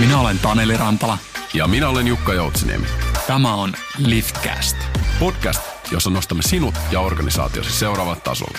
[0.00, 1.18] Minä olen Taneli Rantala.
[1.54, 2.86] Ja minä olen Jukka Joutsiniemi.
[3.26, 4.76] Tämä on Liftcast.
[5.20, 8.58] Podcast, jossa nostamme sinut ja organisaatiosi seuraavat tasolle.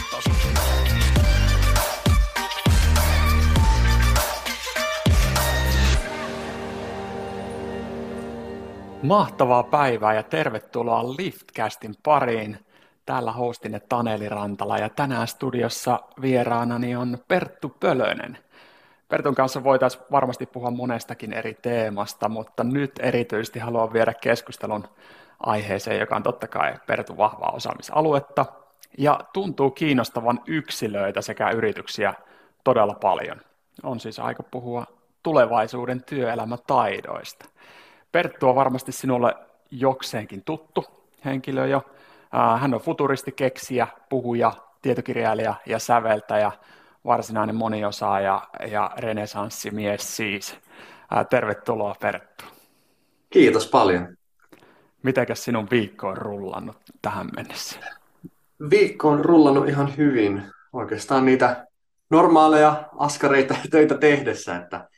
[9.03, 12.57] Mahtavaa päivää ja tervetuloa Liftcastin pariin.
[13.05, 18.37] Täällä hostinne Taneli Rantala ja tänään studiossa vieraanani on Perttu Pölönen.
[19.09, 24.87] Pertun kanssa voitaisiin varmasti puhua monestakin eri teemasta, mutta nyt erityisesti haluan viedä keskustelun
[25.39, 28.45] aiheeseen, joka on totta kai Pertun vahvaa osaamisaluetta
[28.97, 32.13] ja tuntuu kiinnostavan yksilöitä sekä yrityksiä
[32.63, 33.41] todella paljon.
[33.83, 34.85] On siis aika puhua
[35.23, 37.45] tulevaisuuden työelämätaidoista.
[38.11, 39.35] Perttu on varmasti sinulle
[39.71, 40.85] jokseenkin tuttu
[41.25, 41.81] henkilö jo.
[42.59, 46.51] Hän on futuristi, keksijä, puhuja, tietokirjailija ja säveltäjä,
[47.07, 50.55] varsinainen moniosaaja ja renesanssimies siis.
[51.29, 52.43] Tervetuloa Perttu.
[53.29, 54.17] Kiitos paljon.
[55.03, 57.79] Mitenkäs sinun viikko on rullannut tähän mennessä?
[58.69, 60.43] Viikko on rullannut ihan hyvin.
[60.73, 61.67] Oikeastaan niitä
[62.09, 64.89] normaaleja askareita töitä tehdessä, että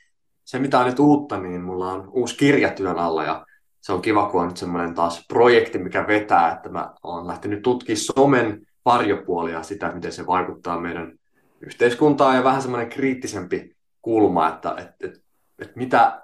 [0.45, 3.45] se mitä on nyt uutta, niin mulla on uusi kirja työn alla ja
[3.81, 7.61] se on kiva, kun on nyt semmoinen taas projekti, mikä vetää, että mä oon lähtenyt
[7.61, 11.19] tutkimaan somen varjopuolia, sitä, miten se vaikuttaa meidän
[11.61, 15.19] yhteiskuntaan ja vähän semmoinen kriittisempi kulma, että, että, että,
[15.59, 16.21] että mitä,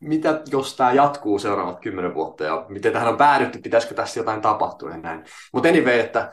[0.00, 4.40] mitä jos tämä jatkuu seuraavat kymmenen vuotta ja miten tähän on päädytty, pitäisikö tässä jotain
[4.40, 5.24] tapahtua ja näin.
[5.52, 6.32] Mutta anyway, että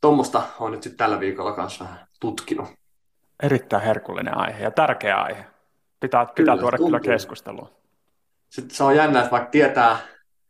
[0.00, 2.68] tuommoista on nyt sitten tällä viikolla kanssa vähän tutkinut.
[3.42, 5.44] Erittäin herkullinen aihe ja tärkeä aihe.
[6.00, 7.00] Pitää, pitää kyllä, tuoda tuntuu.
[7.00, 7.70] kyllä keskustelua.
[8.48, 9.98] Sitten se on jännä, että vaikka tietää,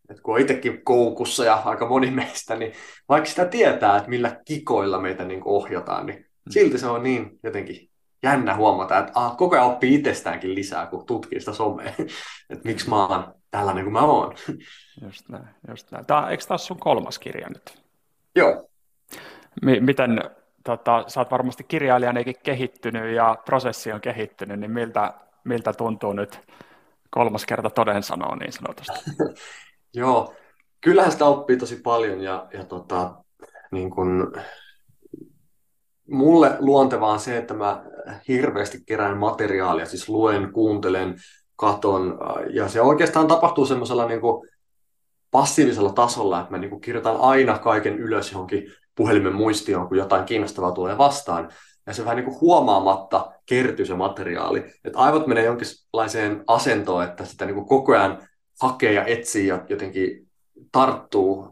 [0.08, 2.72] että kun on itsekin koukussa ja aika moni meistä, niin
[3.08, 6.26] vaikka sitä tietää, että millä kikoilla meitä niin ohjataan, niin.
[6.50, 7.90] Silti se on niin jotenkin
[8.22, 11.92] jännä huomata, että ah, koko ajan oppii itsestäänkin lisää, kun tutkii sitä somea,
[12.50, 14.34] että miksi mä oon tällainen kuin mä oon.
[15.04, 16.06] Just näin, just näin.
[16.06, 17.82] Tämä, eikö tämä sun kolmas kirja nyt?
[18.36, 18.68] Joo.
[19.62, 20.20] M- miten,
[20.64, 26.40] tota, sä oot varmasti kirjailijanakin kehittynyt ja prosessi on kehittynyt, niin miltä, miltä tuntuu nyt
[27.10, 29.00] kolmas kerta toden sanoa niin sanotusti?
[29.94, 30.34] Joo,
[30.80, 33.14] kyllähän sitä oppii tosi paljon ja, ja tota,
[33.72, 34.32] niin kun,
[36.10, 37.84] mulle luontevaa on se, että mä
[38.28, 41.14] hirveästi kerään materiaalia, siis luen, kuuntelen,
[41.56, 42.18] katon
[42.50, 44.20] ja se oikeastaan tapahtuu semmoisella niin
[45.30, 50.72] passiivisella tasolla, että mä niin kirjoitan aina kaiken ylös johonkin puhelimen muistioon, kun jotain kiinnostavaa
[50.72, 51.48] tulee vastaan
[51.86, 54.64] ja se vähän niin kuin huomaamatta kertyy se materiaali.
[54.84, 58.28] Että aivot menee jonkinlaiseen asentoon, että sitä niin kuin koko ajan
[58.60, 60.28] hakee ja etsii ja jotenkin
[60.72, 61.48] tarttuu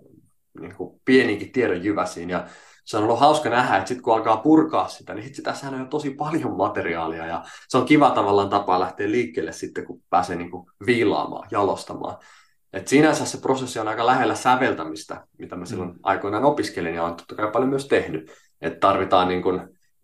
[0.61, 2.31] niin kuin pieniinkin tiedon jyväsiin.
[2.31, 2.47] Ja
[2.85, 5.79] se on ollut hauska nähdä, että sitten kun alkaa purkaa sitä, niin hitsi, tässä on
[5.79, 10.37] jo tosi paljon materiaalia ja se on kiva tavallaan tapa lähteä liikkeelle sitten, kun pääsee
[10.37, 12.17] niin kuin viilaamaan, jalostamaan.
[12.73, 15.99] Et sinänsä se prosessi on aika lähellä säveltämistä, mitä mä silloin mm.
[16.03, 18.33] aikoinaan opiskelin ja olen totta kai paljon myös tehnyt.
[18.61, 19.61] Että tarvitaan niin kuin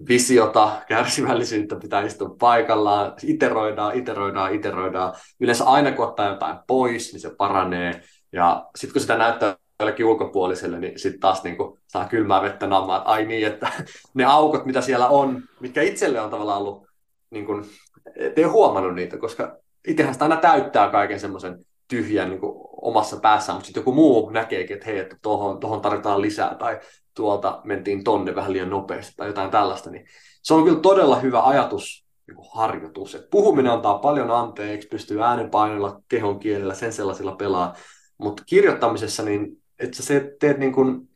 [0.09, 5.15] visiota, kärsivällisyyttä, pitää istua paikallaan, iteroidaan, iteroidaan, iteroidaan.
[5.41, 8.03] Yleensä aina kun ottaa jotain pois, niin se paranee.
[8.33, 12.67] Ja sitten kun sitä näyttää jollekin ulkopuoliselle, niin sitten taas niin kuin saa kylmää vettä
[12.67, 13.73] naamaa, että ai niin, että
[14.15, 16.87] ne aukot, mitä siellä on, mitkä itselle on tavallaan ollut,
[17.31, 17.65] niin kuin,
[18.17, 19.57] et ei ole huomannut niitä, koska
[19.89, 21.59] itsehän sitä aina täyttää kaiken semmoisen
[21.89, 22.53] tyhjän niin kuin
[22.83, 26.81] omassa päässään, mutta sitten joku muu näkeekin, että hei, että tuohon, tuohon tarvitaan lisää, tai
[27.15, 30.07] tuolta mentiin tonne vähän liian nopeasti tai jotain tällaista, niin
[30.43, 33.15] se on kyllä todella hyvä ajatus niin harjoitus.
[33.15, 37.75] Et puhuminen antaa paljon anteeksi, pystyy äänenpainoilla, kehon kielellä, sen sellaisilla pelaa,
[38.19, 41.09] mutta kirjoittamisessa, niin että sä teet niin kuin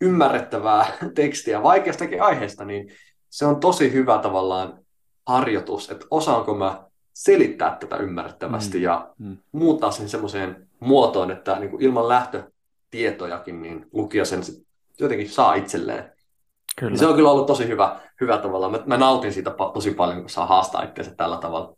[0.00, 2.92] ymmärrettävää tekstiä vaikeastakin aiheesta, niin
[3.30, 4.78] se on tosi hyvä tavallaan
[5.26, 8.84] harjoitus, että osaanko mä selittää tätä ymmärrettävästi mm.
[8.84, 9.36] ja mm.
[9.52, 14.40] muuttaa sen semmoiseen muotoon, että niin kuin ilman lähtötietojakin niin lukija sen
[14.98, 16.12] jotenkin saa itselleen.
[16.76, 16.96] Kyllä.
[16.96, 18.68] Se on kyllä ollut tosi hyvä, hyvä tavalla.
[18.68, 21.76] Mä, mä nautin siitä tosi paljon, kun saa haastaa itseänsä tällä tavalla.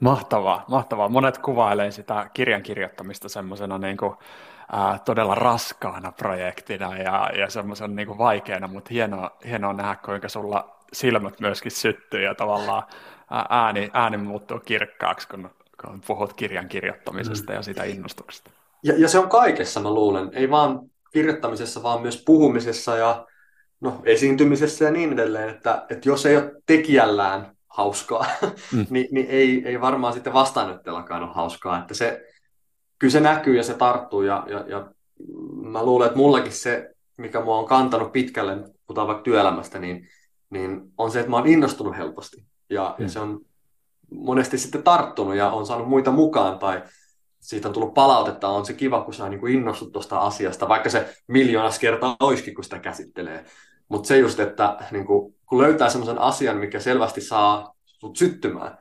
[0.00, 1.08] Mahtavaa, mahtavaa.
[1.08, 4.14] Monet kuvailee sitä kirjan kirjoittamista semmoisena niin kuin,
[4.72, 10.28] ää, todella raskaana projektina ja, ja semmoisen niin kuin vaikeana, mutta hienoa, hienoa nähdä, kuinka
[10.28, 12.82] sulla silmät myöskin syttyy ja tavallaan
[13.48, 15.50] ääni, ääni muuttuu kirkkaaksi, kun,
[15.84, 17.56] kun puhut kirjan kirjoittamisesta mm.
[17.56, 18.50] ja sitä innostuksesta.
[18.82, 20.30] Ja, ja se on kaikessa, mä luulen.
[20.32, 20.80] Ei vaan
[21.12, 23.26] kirjoittamisessa, vaan myös puhumisessa ja
[23.80, 25.48] no, esiintymisessä ja niin edelleen.
[25.48, 28.26] Että, että jos ei ole tekijällään hauskaa,
[28.72, 28.86] mm.
[28.90, 31.78] niin, niin ei, ei varmaan sitten vastaanottajallakaan ole hauskaa.
[31.78, 32.26] Että se,
[32.98, 34.90] kyllä se näkyy ja se tarttuu ja, ja, ja
[35.62, 38.56] mä luulen, että mullakin se, mikä mua on kantanut pitkälle,
[38.86, 40.08] puhutaan vaikka työelämästä, niin,
[40.50, 42.44] niin on se, että mä oon innostunut helposti.
[42.70, 43.04] Ja, mm.
[43.04, 43.40] ja se on
[44.10, 46.82] monesti sitten tarttunut ja on saanut muita mukaan tai
[47.40, 51.14] siitä on tullut palautetta, on se kiva, kun saa niin innostut tuosta asiasta, vaikka se
[51.26, 53.44] miljoonas kertaa olisikin, kun sitä käsittelee.
[53.88, 58.78] Mutta se just, että niin kuin, kun löytää sellaisen asian, mikä selvästi saa sut syttymään,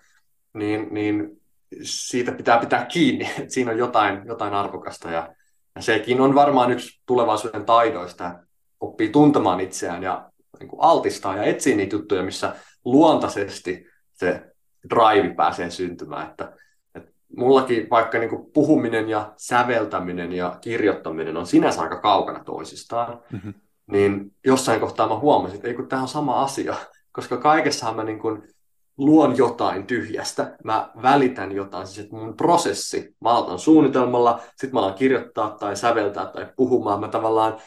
[0.53, 1.41] niin, niin
[1.81, 5.12] siitä pitää pitää kiinni, että siinä on jotain, jotain arvokasta.
[5.12, 5.35] Ja,
[5.75, 8.39] ja sekin on varmaan yksi tulevaisuuden taidoista,
[8.79, 10.29] oppii tuntemaan itseään ja
[10.59, 14.44] niin kuin altistaa ja etsii niitä juttuja, missä luontaisesti se
[14.89, 16.29] drive pääsee syntymään.
[16.29, 16.53] Että,
[16.95, 23.19] että mullakin vaikka niin kuin puhuminen ja säveltäminen ja kirjoittaminen on sinänsä aika kaukana toisistaan,
[23.31, 23.53] mm-hmm.
[23.91, 26.75] niin jossain kohtaa mä huomasin, että ei kun tämä on sama asia,
[27.12, 28.55] koska kaikessahan mä niin kuin
[28.97, 34.80] luon jotain tyhjästä, mä välitän jotain, siis että mun prosessi, mä aloitan suunnitelmalla, sitten mä
[34.80, 37.57] alan kirjoittaa tai säveltää tai puhumaan, mä tavallaan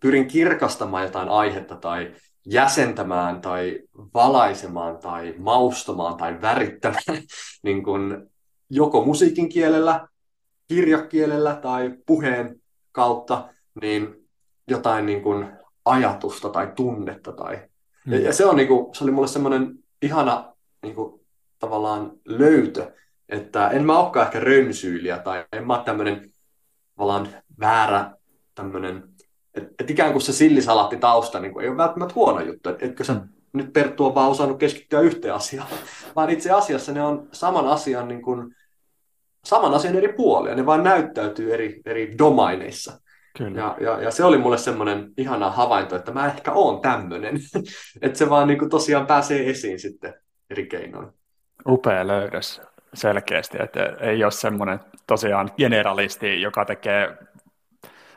[0.00, 2.12] pyrin kirkastamaan jotain aihetta tai
[2.46, 3.80] jäsentämään tai
[4.14, 7.22] valaisemaan tai maustamaan tai värittämään
[7.62, 8.30] niin kuin
[8.70, 10.08] joko musiikin kielellä,
[10.68, 12.60] kirjakielellä tai puheen
[12.92, 13.48] kautta,
[13.80, 14.28] niin
[14.68, 15.46] jotain niin kuin
[15.84, 17.32] ajatusta tai tunnetta.
[17.32, 17.62] Tai...
[18.06, 18.12] Mm.
[18.12, 20.53] Ja, ja se, on, niin kuin, se oli mulle semmoinen ihana
[20.84, 21.20] niin kuin,
[21.58, 22.92] tavallaan löytö,
[23.28, 26.30] että en mä olekaan ehkä rönsyyliä tai en mä ole tämmöinen
[26.94, 27.28] tavallaan
[27.60, 28.10] väärä
[28.54, 29.02] tämmöinen,
[29.54, 32.86] että et ikään kuin se sillisalaatti tausta niin kuin, ei ole välttämättä huono juttu, että
[32.86, 33.28] etkö sä mm.
[33.52, 35.68] nyt Perttu on vaan osannut keskittyä yhteen asiaan,
[36.16, 38.54] vaan itse asiassa ne on saman asian, niin kuin,
[39.44, 43.00] saman asian eri puolia, ne vaan näyttäytyy eri, eri domaineissa.
[43.38, 43.60] Kyllä.
[43.60, 47.36] Ja, ja, ja se oli mulle semmoinen ihana havainto, että mä ehkä oon tämmöinen,
[48.02, 50.14] että se vaan niin kuin, tosiaan pääsee esiin sitten
[50.54, 51.08] eri keinoin.
[51.68, 52.62] Upea löydös
[52.94, 57.16] selkeästi, että ei ole semmoinen tosiaan generalisti, joka tekee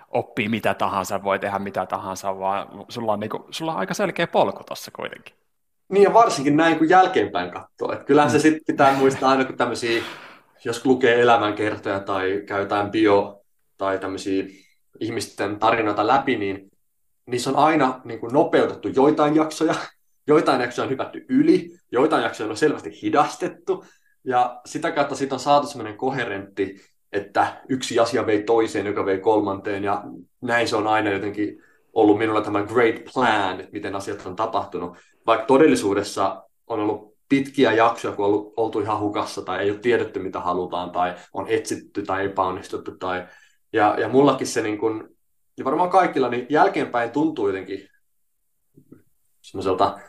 [0.10, 4.28] oppii mitä tahansa, voi tehdä mitä tahansa, vaan sulla on, niinku, sulla on aika selkeä
[4.28, 5.36] polku tuossa kuitenkin.
[5.90, 7.94] Niin ja varsinkin näin kun jälkeenpäin katsoo.
[7.94, 8.34] Että kyllähän mm.
[8.34, 10.04] se sitten pitää muistaa aina kun tämmöisiä,
[10.66, 13.42] jos lukee elämänkertoja tai käy jotain bio
[13.78, 14.44] tai tämmöisiä
[15.00, 16.72] ihmisten tarinoita läpi, niin
[17.26, 19.76] niissä on aina niin kuin nopeutettu joitain jaksoja,
[20.28, 23.86] joitain jaksoja on hypätty yli, joitain jaksoja on selvästi hidastettu,
[24.24, 26.82] ja sitä kautta siitä on saatu semmoinen koherentti,
[27.12, 30.04] että yksi asia vei toiseen, joka vei kolmanteen, ja
[30.42, 31.64] näin se on aina jotenkin
[31.94, 34.98] ollut minulla tämä great plan, että miten asiat on tapahtunut.
[35.26, 39.80] Vaikka todellisuudessa on ollut pitkiä jaksoja, kun on ollut, oltu ihan hukassa, tai ei ole
[39.80, 42.92] tiedetty, mitä halutaan, tai on etsitty tai epäonnistuttu.
[42.92, 43.28] Tai...
[43.74, 45.10] Ja, ja mullakin se, niin kun,
[45.58, 47.90] ja varmaan kaikilla, niin jälkeenpäin tuntuu jotenkin
[49.42, 50.00] semmoiselta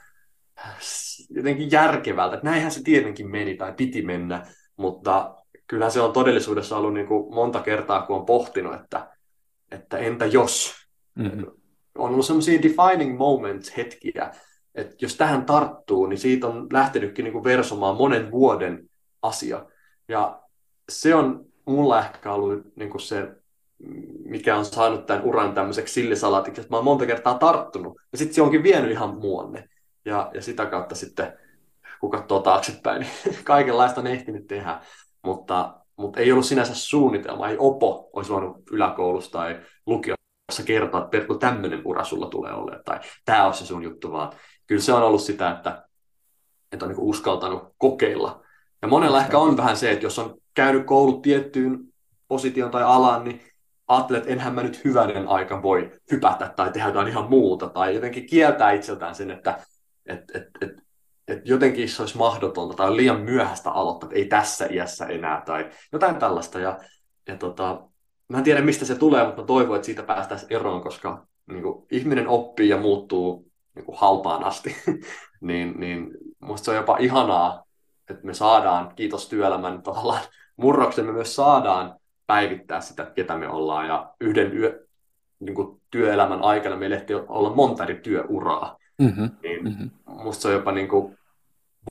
[1.31, 4.47] jotenkin järkevältä, että näinhän se tietenkin meni tai piti mennä,
[4.77, 5.35] mutta
[5.67, 9.09] kyllähän se on todellisuudessa ollut niin kuin monta kertaa, kun on pohtinut, että,
[9.71, 10.75] että entä jos?
[11.15, 11.47] Mm-hmm.
[11.99, 14.31] On ollut semmoisia defining moments hetkiä,
[14.75, 18.91] että jos tähän tarttuu, niin siitä on lähtenytkin niin kuin versomaan monen vuoden
[19.23, 19.67] asia.
[20.09, 20.43] Ja
[20.89, 23.29] se on mulla ehkä ollut niin kuin se,
[24.25, 28.35] mikä on saanut tämän uran tämmöiseksi sillisalatiksi, että mä oon monta kertaa tarttunut, ja sitten
[28.35, 29.69] se onkin vienyt ihan muonne.
[30.09, 31.39] Ja, ja sitä kautta sitten,
[32.01, 34.81] kun katsoo taaksepäin, niin kaikenlaista on ehtinyt tehdä.
[35.23, 41.11] Mutta, mutta ei ollut sinänsä suunnitelma, ei opo olisi voinut yläkoulussa tai lukiossa kertoa, että
[41.11, 44.33] Perttu, tämmöinen ura sulla tulee olemaan, tai tämä on se sun juttu, vaan
[44.67, 45.89] kyllä se on ollut sitä, että,
[46.73, 48.43] että on niin uskaltanut kokeilla.
[48.83, 51.79] Ja monella ehkä on vähän se, että jos on käynyt koulut tiettyyn
[52.29, 53.41] positioon tai alaan, niin
[53.89, 57.95] ajattelet, että enhän mä nyt hyvänen aika voi hypätä tai tehdä jotain ihan muuta, tai
[57.95, 59.59] jotenkin kieltää itseltään sen, että
[60.09, 60.71] että et, et,
[61.29, 65.71] et jotenkin se olisi mahdotonta tai liian myöhäistä aloittaa, että ei tässä iässä enää tai
[65.93, 66.59] jotain tällaista.
[66.61, 66.79] Ja,
[67.29, 67.89] ja tota,
[68.29, 71.63] mä en tiedä, mistä se tulee, mutta mä toivon, että siitä päästäisiin eroon, koska niin
[71.63, 74.77] kuin, ihminen oppii ja muuttuu niin kuin, halpaan asti.
[75.41, 76.11] niin, niin
[76.41, 77.65] musta se on jopa ihanaa,
[78.11, 80.23] että me saadaan, kiitos työelämän tavallaan
[80.57, 81.95] murroksen, me myös saadaan
[82.27, 83.87] päivittää sitä, ketä me ollaan.
[83.87, 84.87] Ja yhden yö,
[85.41, 88.77] niin kuin, työelämän aikana meillä ehti olla monta eri työuraa.
[88.99, 89.31] Mm-hmm.
[89.43, 89.91] Niin mm-hmm.
[90.07, 91.19] musta se on jopa niin kuin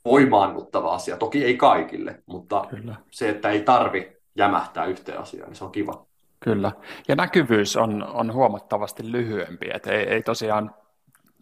[0.06, 1.18] voimaannuttava asia.
[1.18, 2.96] Toki ei kaikille, mutta Kyllä.
[3.12, 6.06] se, että ei tarvi jämähtää yhteen asiaan, niin se on kiva.
[6.40, 6.72] Kyllä.
[7.08, 9.70] Ja näkyvyys on, on huomattavasti lyhyempi.
[9.74, 10.72] Et ei, ei tosiaan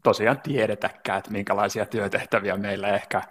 [0.05, 3.21] tosiaan tiedetäkään, että minkälaisia työtehtäviä meillä ehkä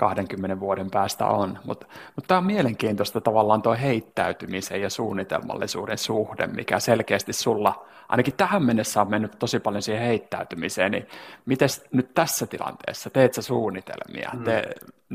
[0.00, 1.58] 20 vuoden päästä on.
[1.64, 8.34] Mutta mut tämä on mielenkiintoista tavallaan tuo heittäytymisen ja suunnitelmallisuuden suhde, mikä selkeästi sulla, ainakin
[8.36, 11.06] tähän mennessä on mennyt tosi paljon siihen heittäytymiseen, niin
[11.46, 14.44] miten nyt tässä tilanteessa, teet sä suunnitelmia, mm.
[14.44, 14.62] Te,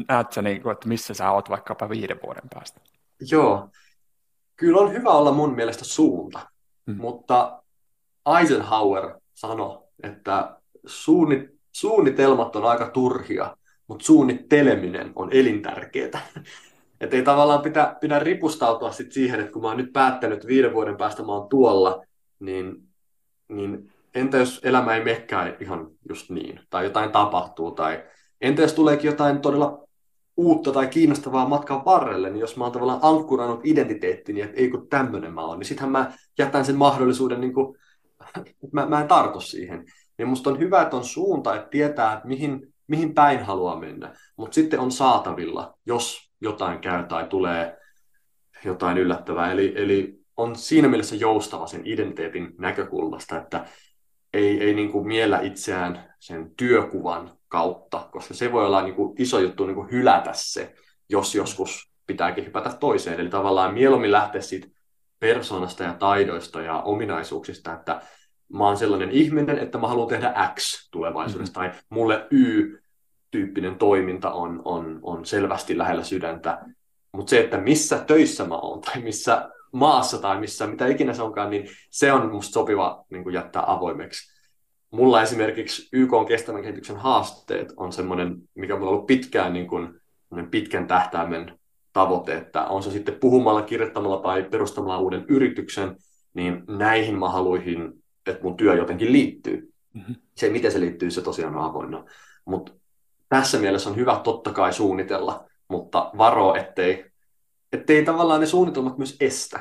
[0.10, 2.82] näet sä niin kuin, että missä sä oot vaikkapa viiden vuoden päästä?
[3.32, 3.70] Joo,
[4.56, 6.40] kyllä on hyvä olla mun mielestä suunta,
[6.86, 6.98] mm.
[6.98, 7.64] mutta
[8.40, 16.22] Eisenhower sanoi, että suunnit, suunnitelmat on aika turhia, mutta suunnitteleminen on elintärkeää.
[17.02, 20.74] Että ei tavallaan pidä, pidä ripustautua sit siihen, että kun mä oon nyt päättänyt, viiden
[20.74, 22.06] vuoden päästä mä oon tuolla,
[22.40, 22.84] niin,
[23.50, 28.04] niin entä jos elämä ei mekään ihan just niin, tai jotain tapahtuu, tai
[28.42, 29.86] entä jos tuleekin jotain todella
[30.38, 34.88] uutta tai kiinnostavaa matkan varrelle, niin jos mä oon tavallaan ankkurannut identiteettini, että ei kun
[34.90, 37.78] tämmöinen mä oon, niin sittenhän mä jätän sen mahdollisuuden, niin kuin,
[38.74, 39.86] mä, mä en tartu siihen.
[40.18, 44.14] Niin musta on hyvä, että on suunta, että tietää, että mihin, mihin päin haluaa mennä,
[44.38, 47.78] mutta sitten on saatavilla, jos jotain käy tai tulee
[48.66, 49.52] jotain yllättävää.
[49.52, 53.66] Eli, eli on siinä mielessä joustava sen identiteetin näkökulmasta, että
[54.34, 59.16] ei, ei niin kuin miellä itseään sen työkuvan kautta, koska se voi olla niin kuin
[59.20, 60.74] iso juttu niin kuin hylätä se,
[61.10, 63.20] jos joskus pitääkin hypätä toiseen.
[63.20, 64.68] Eli tavallaan mieluummin lähteä siitä
[65.20, 68.02] persoonasta ja taidoista ja ominaisuuksista, että
[68.54, 71.72] mä oon sellainen ihminen, että mä haluan tehdä X tulevaisuudessa, mm-hmm.
[71.72, 76.62] tai mulle Y-tyyppinen toiminta on, on, on selvästi lähellä sydäntä,
[77.12, 81.22] mutta se, että missä töissä mä oon, tai missä maassa, tai missä, mitä ikinä se
[81.22, 84.36] onkaan, niin se on musta sopiva niin jättää avoimeksi.
[84.92, 90.02] Mulla esimerkiksi YK on kestävän kehityksen haasteet on semmoinen, mikä on ollut pitkään niin kuin,
[90.52, 91.60] pitkän tähtäimen
[91.94, 95.96] tavoite, että on se sitten puhumalla, kirjoittamalla tai perustamalla uuden yrityksen,
[96.34, 99.74] niin näihin mä haluaisin että mun työ jotenkin liittyy.
[99.94, 100.16] Mm-hmm.
[100.38, 102.04] Se, miten se liittyy, se tosiaan on avoinna.
[102.46, 102.72] Mutta
[103.30, 107.06] tässä mielessä on hyvä totta kai suunnitella, mutta varo, ettei,
[107.74, 109.58] ettei tavallaan ne suunnitelmat myös estä.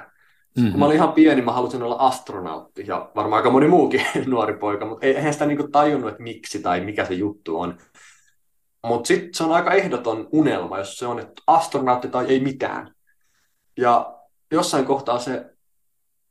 [0.57, 0.71] Mm-hmm.
[0.71, 4.57] Kun mä olin ihan pieni, mä halusin olla astronautti, ja varmaan aika moni muukin nuori
[4.57, 7.79] poika, mutta eihän sitä niinku tajunnut, että miksi tai mikä se juttu on.
[8.87, 12.95] Mutta sitten se on aika ehdoton unelma, jos se on, että astronautti tai ei mitään.
[13.77, 14.19] Ja
[14.53, 15.55] jossain kohtaa se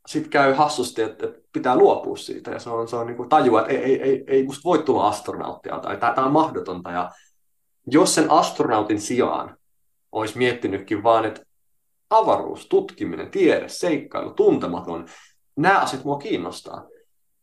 [0.08, 3.29] sitten käy hassusti, että, että pitää luopua siitä ja se on, se on niin kuin
[3.29, 6.91] tajua, että ei, ei, ei, ei musta voi tulla astronauttia tai tämä on mahdotonta.
[6.91, 7.12] Ja
[7.88, 9.57] jos sen astronautin sijaan
[10.12, 11.41] olisi miettinytkin vaan, että
[12.10, 15.05] avaruus, tutkiminen, tiede, seikkailu, tuntematon,
[15.55, 16.88] nämä asiat mua kiinnostaa,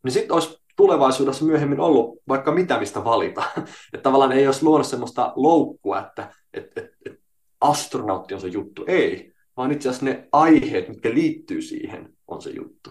[0.03, 3.43] niin sitten olisi tulevaisuudessa myöhemmin ollut vaikka mitä mistä valita.
[3.95, 7.21] että tavallaan ei olisi luonut sellaista loukkua, että, että, että, että
[7.61, 8.85] astronautti on se juttu.
[8.87, 12.91] Ei, vaan itse asiassa ne aiheet, mitkä liittyy siihen, on se juttu.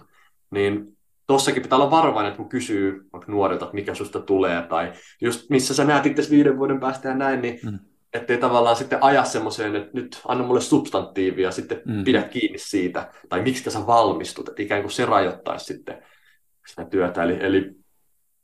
[0.52, 0.98] Niin
[1.30, 5.50] tossakin pitää olla varovainen, että kun kysyy vaikka nuorilta, että mikä susta tulee, tai just
[5.50, 7.80] missä sä näet itse viiden vuoden päästä ja näin, niin mm.
[8.14, 12.04] ettei tavallaan sitten aja semmoiseen, että nyt anna mulle substantiivia ja sitten mm.
[12.04, 16.04] pidä kiinni siitä, tai miksi sä valmistut, että ikään kuin se rajoittaisi sitten
[16.68, 17.24] sitä työtä.
[17.24, 17.72] Eli, eli,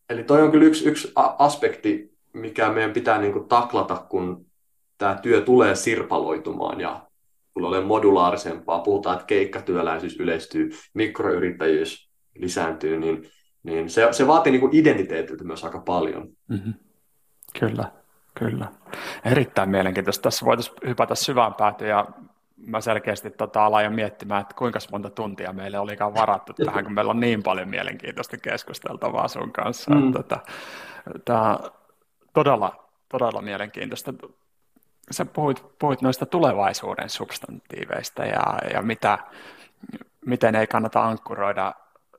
[0.10, 4.46] eli toi on kyllä yksi, yksi aspekti, mikä meidän pitää niin kuin taklata, kun
[4.98, 7.08] tämä työ tulee sirpaloitumaan ja
[7.54, 12.05] kun ole modulaarisempaa, puhutaan, että keikkatyöläisyys yleistyy, mikroyrittäjyys
[12.36, 13.30] lisääntyy, niin,
[13.64, 16.30] niin se, se vaatii niin kuin identiteetiltä myös aika paljon.
[16.48, 16.74] Mm-hmm.
[17.60, 17.92] Kyllä,
[18.40, 18.68] kyllä.
[19.26, 20.22] Erittäin mielenkiintoista.
[20.22, 22.06] Tässä voitaisiin hypätä syvään päätyyn ja
[22.58, 27.12] mä selkeästi tota, aloin miettimään, että kuinka monta tuntia meille olikaan varattu tähän, kun meillä
[27.12, 29.92] on niin paljon mielenkiintoista keskusteltavaa sun kanssa.
[29.92, 30.14] Mm.
[30.14, 30.40] Tota,
[31.26, 31.60] tämä
[32.34, 34.14] todella, todella mielenkiintoista
[35.12, 39.18] sä puhuit, puhuit noista tulevaisuuden substantiiveista ja, ja mitä,
[40.26, 41.74] miten ei kannata ankkuroida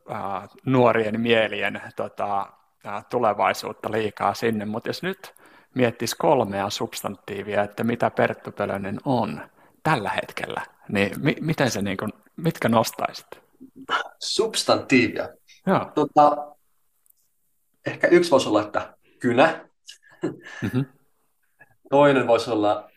[0.08, 2.52] ää, nuorien mielien tota,
[2.84, 5.34] ää, tulevaisuutta liikaa sinne, mutta jos nyt
[5.75, 9.40] miettisi kolmea substantiivia, että mitä Perttu Pölönen on
[9.82, 13.26] tällä hetkellä, niin mi- miten se, niin kuin, mitkä nostaisit?
[14.22, 15.28] Substantiivia?
[15.66, 15.92] Joo.
[15.94, 16.56] Tota,
[17.86, 19.68] ehkä yksi voisi olla, että kynä.
[20.62, 20.84] Mm-hmm.
[21.90, 22.90] Toinen voisi olla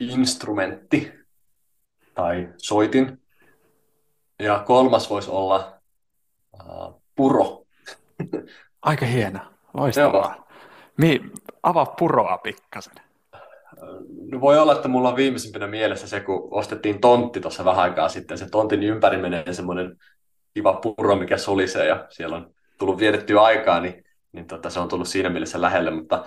[0.00, 1.12] instrumentti
[2.14, 3.22] tai soitin.
[4.38, 5.81] Ja kolmas voisi olla
[6.54, 7.62] uh, puro.
[8.82, 9.40] Aika hieno,
[9.74, 10.46] loistavaa.
[10.96, 11.30] Mi-
[11.62, 12.94] avaa puroa pikkasen.
[14.30, 18.08] No voi olla, että mulla on viimeisimpänä mielessä se, kun ostettiin tontti tuossa vähän aikaa
[18.08, 18.38] sitten.
[18.38, 19.96] Se tontin ympäri menee semmoinen
[20.54, 24.88] kiva puro, mikä solisee ja siellä on tullut vietettyä aikaa, niin, niin tota, se on
[24.88, 25.90] tullut siinä mielessä lähelle.
[25.90, 26.24] Mutta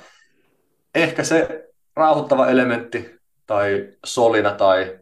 [0.96, 5.00] ehkä se rauhoittava elementti tai solina tai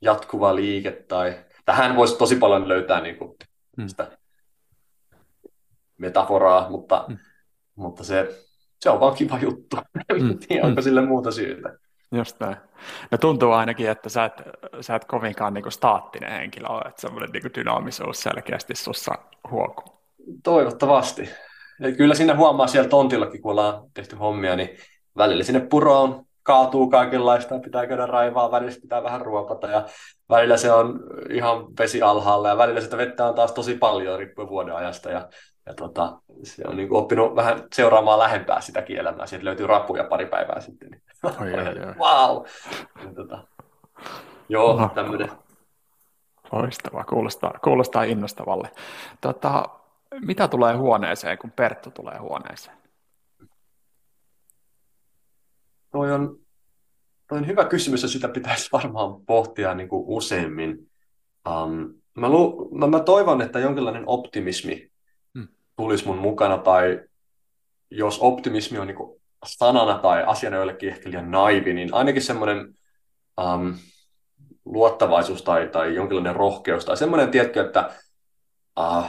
[0.00, 3.36] jatkuva liike tai tähän voisi tosi paljon löytää niin kuin
[3.76, 3.88] mm.
[3.88, 4.18] sitä
[6.04, 7.18] metaforaa, mutta, mm.
[7.76, 8.44] mutta se
[8.84, 9.76] se on vaan kiva juttu.
[10.20, 10.84] Mm, tiedä, onko mm.
[10.84, 11.78] sille muuta syytä.
[12.12, 12.56] Just näin.
[13.10, 14.42] No tuntuu ainakin, että sä et,
[14.80, 19.12] sä et kovinkaan niinku staattinen henkilö ole, että semmoinen niinku dynaamisuus selkeästi sussa
[19.50, 20.00] huokuu.
[20.42, 21.28] Toivottavasti.
[21.80, 24.68] Ja kyllä siinä huomaa siellä tontillakin, kun ollaan tehty hommia, niin
[25.16, 29.86] välillä sinne puroon kaatuu kaikenlaista, pitää käydä raivaa, välillä pitää vähän ruopata ja
[30.28, 34.48] välillä se on ihan vesi alhaalla ja välillä sitä vettä on taas tosi paljon riippuen
[34.48, 35.28] vuoden ajasta ja,
[35.66, 39.26] ja tota, se on niin kuin oppinut vähän seuraamaan lähempää sitäkin elämää.
[39.26, 40.90] Sieltä löytyy rapuja pari päivää sitten.
[40.90, 41.02] Niin.
[41.40, 41.94] Oi, oi, oi.
[41.98, 42.44] wow!
[43.04, 43.44] Ja, tota,
[44.48, 44.90] joo, Aha.
[44.94, 45.30] tämmöinen.
[46.52, 48.70] Loistavaa, kuulostaa, kuulostaa innostavalle.
[49.20, 49.68] Tota,
[50.20, 52.76] mitä tulee huoneeseen, kun Perttu tulee huoneeseen?
[55.92, 56.38] Toi on,
[57.28, 60.90] toi on hyvä kysymys ja sitä pitäisi varmaan pohtia niin kuin useammin.
[61.48, 64.93] Um, mä, lu, mä, mä toivon, että jonkinlainen optimismi.
[65.76, 67.00] Tulisi mun mukana, tai
[67.90, 72.74] jos optimismi on niin kuin sanana tai asiana jollekin ehkä liian naivi, niin ainakin semmoinen
[73.42, 73.74] um,
[74.64, 77.90] luottavaisuus tai, tai jonkinlainen rohkeus tai semmoinen, tietty, että
[78.80, 79.04] uh,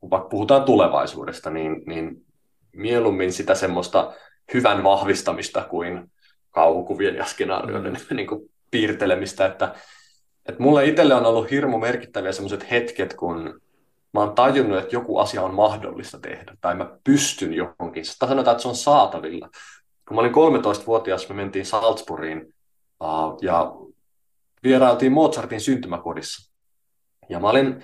[0.00, 2.26] kun vaikka puhutaan tulevaisuudesta, niin, niin
[2.72, 4.14] mieluummin sitä semmoista
[4.54, 6.12] hyvän vahvistamista kuin
[6.50, 8.16] kauhukuvien ja skenaarioiden mm.
[8.16, 9.74] niin kuin piirtelemistä, että,
[10.48, 13.60] että mulle itselle on ollut hirmu merkittäviä semmoiset hetket, kun
[14.16, 18.52] mä oon tajunnut, että joku asia on mahdollista tehdä, tai mä pystyn johonkin, tai sanotaan,
[18.52, 19.48] että se on saatavilla.
[20.08, 22.54] Kun mä olin 13-vuotias, me mentiin Salzburgiin,
[23.00, 23.72] uh, ja
[24.62, 26.52] vierailtiin Mozartin syntymäkodissa.
[27.28, 27.82] Ja mä olin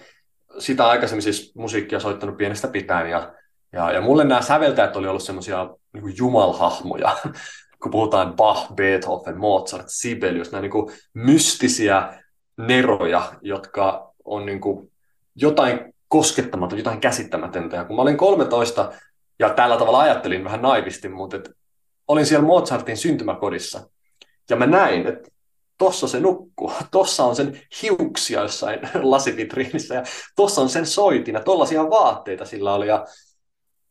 [0.59, 3.33] sitä aikaisemmin siis musiikkia soittanut pienestä pitäen, ja,
[3.73, 7.17] ja, ja mulle nämä säveltäjät oli ollut semmoisia niin jumalhahmoja,
[7.83, 12.23] kun puhutaan Bach, Beethoven, Mozart, Sibelius, nämä niin kuin mystisiä
[12.57, 14.93] neroja, jotka on niin kuin
[15.35, 17.77] jotain koskettamatonta, jotain käsittämätöntä.
[17.77, 18.93] Ja kun mä olin 13,
[19.39, 21.51] ja tällä tavalla ajattelin vähän naivisti, mutta et
[22.09, 23.91] olin siellä Mozartin syntymäkodissa,
[24.51, 25.31] ja mä näin, että
[25.79, 28.81] tossa se nukkuu, tossa on sen hiuksia jossain
[29.13, 30.03] lasivitriinissä, ja
[30.37, 33.07] tossa on sen soitin, ja tollaisia vaatteita sillä oli, ja,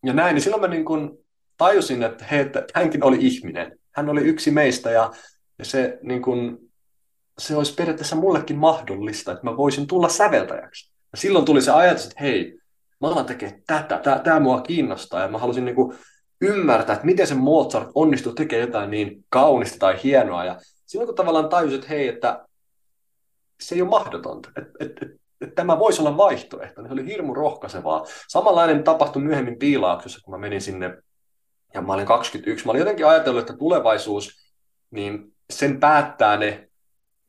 [0.06, 1.12] ja näin, niin silloin mä niin kuin
[1.58, 5.12] tajusin, että, hei, että hänkin oli ihminen, hän oli yksi meistä, ja,
[5.60, 6.58] ja se, niin kuin,
[7.38, 10.91] se olisi periaatteessa mullekin mahdollista, että mä voisin tulla säveltäjäksi.
[11.12, 12.60] Ja silloin tuli se ajatus, että hei,
[13.02, 15.98] mä alan tekemään tätä, tämä, tämä mua kiinnostaa, ja mä halusin niin kuin
[16.42, 21.16] ymmärtää, että miten se Mozart onnistui tekemään jotain niin kaunista tai hienoa, ja silloin kun
[21.16, 22.46] tavallaan tajusin, että hei, että
[23.62, 27.06] se ei ole mahdotonta, että, että, että, että tämä voisi olla vaihtoehto, niin se oli
[27.06, 28.06] hirmu rohkaisevaa.
[28.28, 30.98] Samanlainen tapahtui myöhemmin Piilaaksossa, kun mä menin sinne,
[31.74, 34.30] ja mä olin 21, mä olin jotenkin ajatellut, että tulevaisuus,
[34.92, 36.71] niin sen päättää ne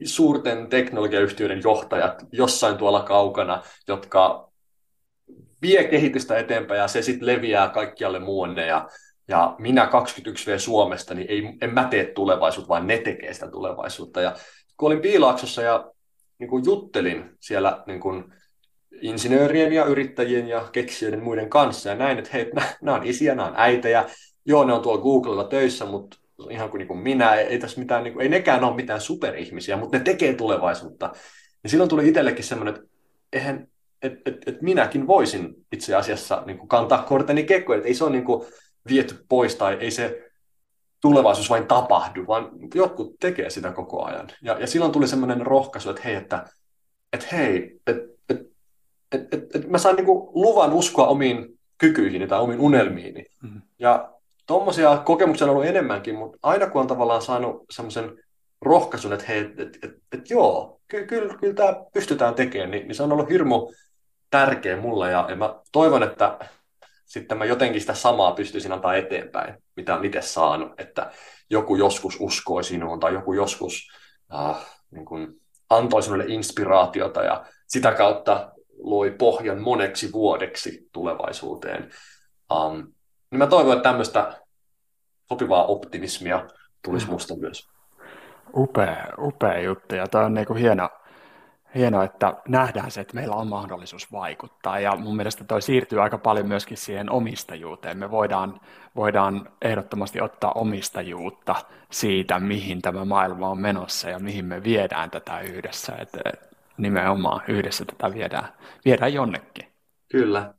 [0.06, 4.52] suurten teknologiayhtiöiden johtajat jossain tuolla kaukana, jotka
[5.62, 8.88] vie kehitystä eteenpäin ja se sitten leviää kaikkialle muuanne ja,
[9.28, 14.20] ja minä 21V Suomesta, niin ei, en mä tee tulevaisuutta, vaan ne tekee sitä tulevaisuutta.
[14.20, 14.34] Ja
[14.76, 15.92] kun olin Piilaaksossa ja
[16.38, 18.24] niin kuin juttelin siellä niin kuin
[19.02, 22.50] insinöörien ja yrittäjien ja keksijöiden muiden kanssa ja näin, että hei,
[22.82, 24.04] nämä on isiä, nämä on äitejä,
[24.46, 26.18] joo, ne on tuolla Googlella töissä, mutta
[26.50, 29.00] ihan kuin, niin kuin minä, ei, ei, tässä mitään, niin kuin, ei nekään ole mitään
[29.00, 31.12] superihmisiä, mutta ne tekee tulevaisuutta.
[31.62, 32.86] Ja silloin tuli itsellekin semmoinen, että
[33.32, 33.68] eihän,
[34.02, 38.04] et, et, et minäkin voisin itse asiassa niin kuin kantaa korteni kekkoon, että ei se
[38.04, 38.46] ole niin kuin
[38.88, 40.30] viety pois tai ei se
[41.00, 44.28] tulevaisuus vain tapahdu, vaan jotkut tekee sitä koko ajan.
[44.42, 46.46] Ja, ja silloin tuli semmoinen rohkaisu, että hei, että,
[47.12, 48.44] että hei, että, että,
[49.12, 53.26] että, että, että mä saan niin kuin luvan uskoa omiin kykyihin tai omiin unelmiini.
[53.42, 53.62] Mm-hmm.
[53.78, 54.12] Ja
[54.46, 58.18] tuommoisia kokemuksia on ollut enemmänkin, mutta aina kun on tavallaan saanut semmoisen
[58.60, 62.88] rohkaisun, että hei, että et, et, et, joo, kyllä, kyllä, kyllä tämä pystytään tekemään, niin,
[62.88, 63.72] niin se on ollut hirmu
[64.30, 66.38] tärkeä mulle ja, ja mä toivon, että
[67.04, 71.10] sitten mä jotenkin sitä samaa pystyisin antaa eteenpäin, mitä on itse saanut, että
[71.50, 73.88] joku joskus uskoi sinuun tai joku joskus
[74.34, 75.28] äh, niin kuin
[75.70, 81.90] antoi sinulle inspiraatiota ja sitä kautta loi pohjan moneksi vuodeksi tulevaisuuteen.
[82.54, 82.92] Um,
[83.32, 84.42] niin mä toivon, että tämmöistä
[85.28, 86.46] sopivaa optimismia
[86.84, 87.68] tulisi musta myös.
[88.56, 90.90] Upea, upea juttu ja toi on niinku hieno,
[91.74, 96.18] hieno, että nähdään se, että meillä on mahdollisuus vaikuttaa ja mun mielestä toi siirtyy aika
[96.18, 97.98] paljon myöskin siihen omistajuuteen.
[97.98, 98.60] Me voidaan,
[98.96, 101.54] voidaan ehdottomasti ottaa omistajuutta
[101.90, 105.96] siitä, mihin tämä maailma on menossa ja mihin me viedään tätä yhdessä.
[105.98, 106.20] Että
[106.76, 108.48] nimenomaan yhdessä tätä viedään,
[108.84, 109.72] viedään jonnekin.
[110.10, 110.38] Kyllä.
[110.38, 110.54] Ja,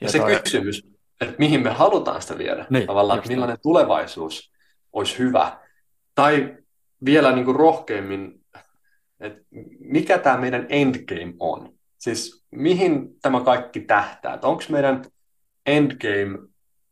[0.00, 0.40] ja se toi...
[0.42, 4.52] kysymys, että mihin me halutaan sitä viedä, niin, tavallaan, että millainen tulevaisuus
[4.92, 5.58] olisi hyvä.
[6.14, 6.56] Tai
[7.04, 8.40] vielä niin kuin rohkeammin,
[9.20, 9.40] että
[9.80, 11.74] mikä tämä meidän endgame on.
[11.98, 14.38] Siis mihin tämä kaikki tähtää.
[14.42, 15.04] Onko meidän
[15.66, 16.38] endgame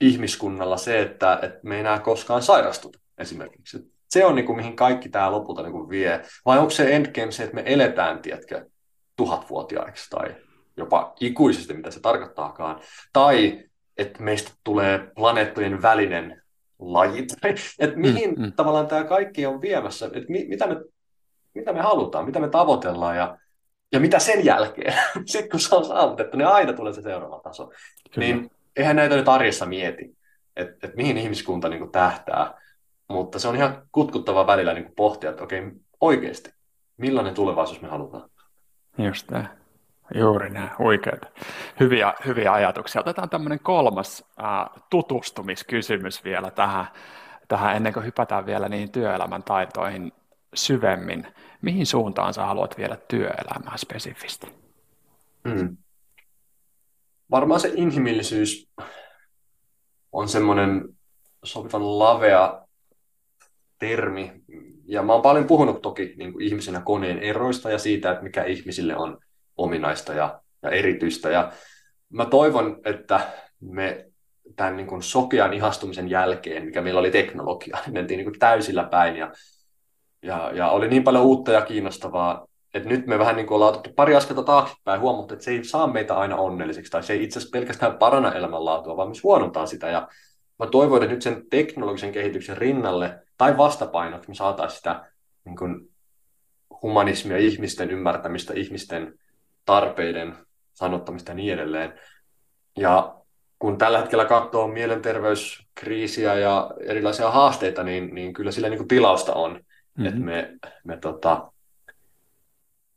[0.00, 3.92] ihmiskunnalla se, että, että me ei enää koskaan sairastuta esimerkiksi.
[4.10, 6.22] Se on niin kuin, mihin kaikki tämä lopulta niin kuin vie.
[6.46, 8.66] Vai onko se endgame se, että me eletään, tiedätkö,
[9.16, 10.34] tuhatvuotiaiksi tai
[10.76, 12.80] jopa ikuisesti, mitä se tarkoittaakaan.
[13.12, 13.64] Tai
[13.98, 16.42] että meistä tulee planeettojen välinen
[16.78, 17.26] laji.
[17.78, 18.52] että mihin mm, mm.
[18.52, 20.06] tavallaan tämä kaikki on viemässä.
[20.06, 20.76] Että mi, mitä, me,
[21.54, 23.38] mitä me halutaan, mitä me tavoitellaan ja,
[23.92, 24.94] ja mitä sen jälkeen.
[25.26, 27.66] Sitten kun se on saavutettu, niin aina tulee se seuraava taso.
[27.66, 28.26] Kyllä.
[28.26, 30.16] Niin eihän näitä nyt arjessa mieti,
[30.56, 32.62] että et mihin ihmiskunta niin kuin tähtää.
[33.08, 35.62] Mutta se on ihan kutkuttava välillä niin kuin pohtia, että okei,
[36.00, 36.50] oikeasti,
[36.96, 38.30] millainen tulevaisuus me halutaan.
[38.98, 39.61] Just tämä.
[40.14, 41.26] Juuri näin, oikeita.
[41.80, 43.00] Hyviä, hyviä ajatuksia.
[43.00, 46.86] Otetaan tämmöinen kolmas äh, tutustumiskysymys vielä tähän,
[47.48, 50.12] tähän, ennen kuin hypätään vielä niin työelämän taitoihin
[50.54, 51.26] syvemmin.
[51.62, 54.46] Mihin suuntaan sä haluat viedä työelämää spesifisti?
[55.48, 55.76] Hmm.
[57.30, 58.70] Varmaan se inhimillisyys
[60.12, 60.84] on semmoinen
[61.44, 62.66] sopivan lavea
[63.78, 64.32] termi.
[64.84, 68.22] Ja mä oon paljon puhunut toki niin kuin ihmisen ja koneen eroista ja siitä, että
[68.22, 69.18] mikä ihmisille on
[69.56, 71.30] ominaista ja, ja erityistä.
[71.30, 71.52] Ja
[72.12, 73.20] mä toivon, että
[73.60, 74.06] me
[74.56, 79.16] tämän niin kuin sokean ihastumisen jälkeen, mikä meillä oli teknologia, mentiin niin kuin täysillä päin
[79.16, 79.32] ja,
[80.22, 83.70] ja, ja oli niin paljon uutta ja kiinnostavaa, että nyt me vähän niin kuin ollaan
[83.70, 87.12] otettu pari askelta taaksepäin ja huomattu, että se ei saa meitä aina onnellisiksi, tai se
[87.12, 89.90] ei itse asiassa pelkästään paranna elämänlaatua, vaan myös huonontaa sitä.
[89.90, 90.08] Ja
[90.58, 95.10] mä toivon, että nyt sen teknologisen kehityksen rinnalle tai vastapainoksi me saataisiin sitä
[95.44, 95.88] niin kuin
[96.82, 99.14] humanismia, ihmisten ymmärtämistä, ihmisten
[99.64, 100.36] tarpeiden
[100.74, 102.00] sanottamista ja niin edelleen.
[102.78, 103.14] Ja
[103.58, 109.34] kun tällä hetkellä katsoo mielenterveyskriisiä ja erilaisia haasteita, niin, niin kyllä sillä niin kuin tilausta
[109.34, 110.06] on, mm-hmm.
[110.06, 111.52] että me, me tota,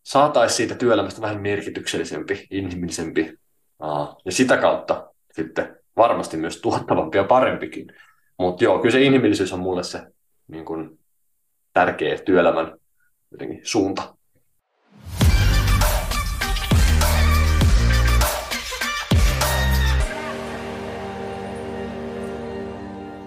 [0.04, 3.38] saataisiin siitä työelämästä vähän merkityksellisempi, inhimillisempi
[3.84, 7.88] uh, ja sitä kautta sitten varmasti myös tuottavampi ja parempikin.
[8.39, 10.01] Mutta joo, kyllä se inhimillisyys on mulle se
[10.47, 10.99] niin kuin,
[11.73, 12.78] tärkeä työelämän
[13.32, 14.14] jotenkin suunta.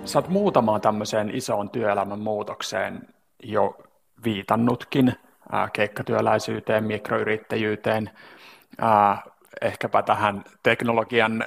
[0.08, 3.78] Sä oot muutamaan tämmöiseen isoon työelämän muutokseen jo
[4.24, 5.12] viitannutkin,
[5.52, 8.10] ää, keikkatyöläisyyteen, mikroyrittäjyyteen,
[8.78, 9.22] ää,
[9.60, 11.44] ehkäpä tähän teknologian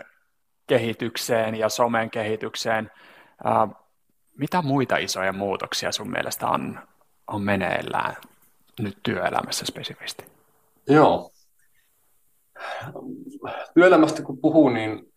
[0.68, 2.92] kehitykseen ja somen kehitykseen.
[3.44, 3.68] Ää,
[4.38, 6.80] mitä muita isoja muutoksia sun mielestä on,
[7.28, 8.16] on meneillään
[8.80, 10.26] nyt työelämässä spesifisti?
[10.88, 11.32] Joo.
[13.74, 15.11] Työelämästä kun puhuu, niin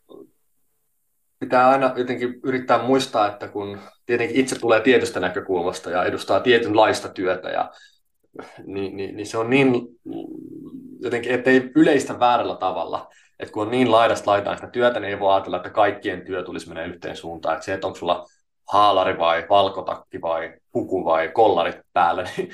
[1.45, 7.09] pitää aina jotenkin yrittää muistaa, että kun tietenkin itse tulee tietystä näkökulmasta ja edustaa tietynlaista
[7.09, 7.71] työtä, ja,
[8.67, 9.73] niin, niin, niin se on niin
[11.01, 13.09] jotenkin, ettei yleistä väärällä tavalla.
[13.41, 16.43] Että kun on niin laidasta laitaan sitä työtä, niin ei voi ajatella, että kaikkien työ
[16.43, 17.55] tulisi mennä yhteen suuntaan.
[17.55, 18.27] Että se, että onko sulla
[18.73, 22.51] haalari vai valkotakki vai puku vai kollarit päällä, niin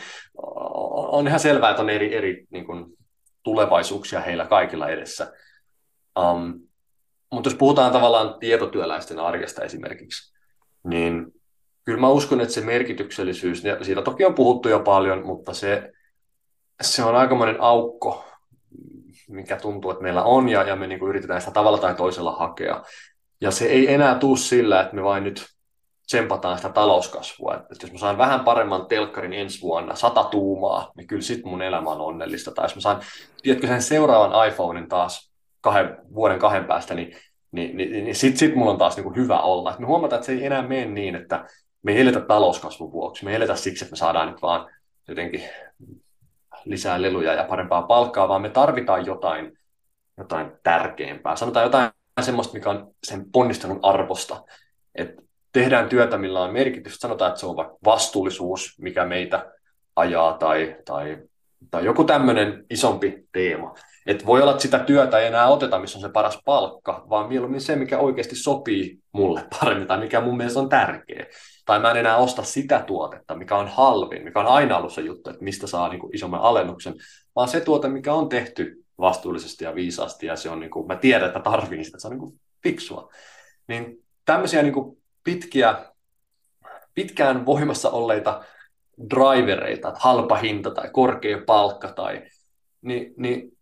[0.93, 2.87] on ihan selvää, että on eri, eri niin kuin,
[3.43, 5.33] tulevaisuuksia heillä kaikilla edessä.
[6.19, 6.61] Um,
[7.33, 10.35] mutta jos puhutaan tavallaan tietotyöläisten arjesta esimerkiksi,
[10.85, 11.27] niin
[11.85, 15.93] kyllä mä uskon, että se merkityksellisyys, ja siitä toki on puhuttu jo paljon, mutta se,
[16.83, 18.25] se on aikamoinen aukko,
[19.29, 22.83] mikä tuntuu, että meillä on, ja, ja me niin yritetään sitä tavalla tai toisella hakea.
[23.41, 25.47] Ja se ei enää tule sillä, että me vain nyt
[26.07, 27.55] tsempataan sitä talouskasvua.
[27.55, 31.63] Että jos mä saan vähän paremman telkkarin ensi vuonna, sata tuumaa, niin kyllä sitten mun
[31.63, 32.51] elämä on onnellista.
[32.51, 33.01] Tai jos mä saan,
[33.43, 35.30] tiedätkö, sen seuraavan iPhonein taas
[35.61, 37.17] kahden, vuoden kahden päästä, niin,
[37.53, 39.73] niin, niin, niin sitten sit mulla on taas niin kuin hyvä olla.
[39.73, 41.45] Et me huomataan, että se ei enää mene niin, että
[41.83, 44.71] me ei eletä talouskasvun vuoksi, me ei eletä siksi, että me saadaan nyt vaan
[45.09, 45.43] jotenkin
[46.65, 49.59] lisää leluja ja parempaa palkkaa, vaan me tarvitaan jotain,
[50.19, 51.37] jotain tärkeämpää.
[51.37, 54.45] Sanotaan jotain semmoista, mikä on sen ponnistelun arvosta.
[54.95, 57.01] Että tehdään työtä, millä on merkitystä.
[57.01, 59.53] Sanotaan, että se on vaikka vastuullisuus, mikä meitä
[59.97, 61.19] ajaa, tai, tai,
[61.71, 63.75] tai joku tämmöinen isompi teema.
[64.07, 67.29] Että voi olla, että sitä työtä ei enää oteta, missä on se paras palkka, vaan
[67.29, 71.27] mieluummin se, mikä oikeasti sopii mulle paremmin tai mikä mun mielestä on tärkeä.
[71.67, 75.01] Tai mä en enää osta sitä tuotetta, mikä on halvin, mikä on aina ollut se
[75.01, 76.95] juttu, että mistä saa niin kuin isomman alennuksen,
[77.37, 80.97] vaan se tuote, mikä on tehty vastuullisesti ja viisaasti ja se on, niin kuin, mä
[80.97, 83.13] tiedän, että tarvii sitä, että se on niin kuin fiksua.
[83.69, 85.85] Niin tämmöisiä niin kuin pitkiä,
[86.95, 88.45] pitkään voimassa olleita
[89.11, 92.23] drivereita, halpa hinta tai korkea palkka tai
[92.83, 93.59] niin, niin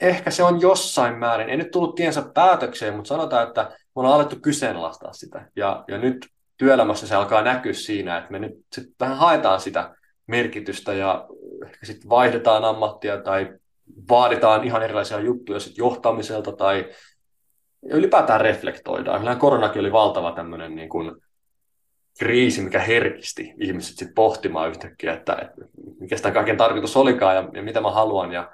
[0.00, 4.14] ehkä se on jossain määrin, ei nyt tullut tiensä päätökseen, mutta sanotaan, että me ollaan
[4.14, 5.48] alettu kyseenalaistaa sitä.
[5.56, 6.26] Ja, ja nyt
[6.56, 9.94] työelämässä se alkaa näkyä siinä, että me nyt sit vähän haetaan sitä
[10.26, 11.26] merkitystä ja
[11.66, 13.52] ehkä sitten vaihdetaan ammattia tai
[14.08, 16.90] vaaditaan ihan erilaisia juttuja sit johtamiselta tai
[17.82, 19.18] ylipäätään reflektoidaan.
[19.18, 21.16] Kyllähän koronakin oli valtava tämmöinen niin kuin
[22.18, 25.64] kriisi, mikä herkisti ihmiset sit pohtimaan yhtäkkiä, että, että
[26.00, 28.32] mikä sitä kaiken tarkoitus olikaan ja, ja mitä mä haluan.
[28.32, 28.50] Ja,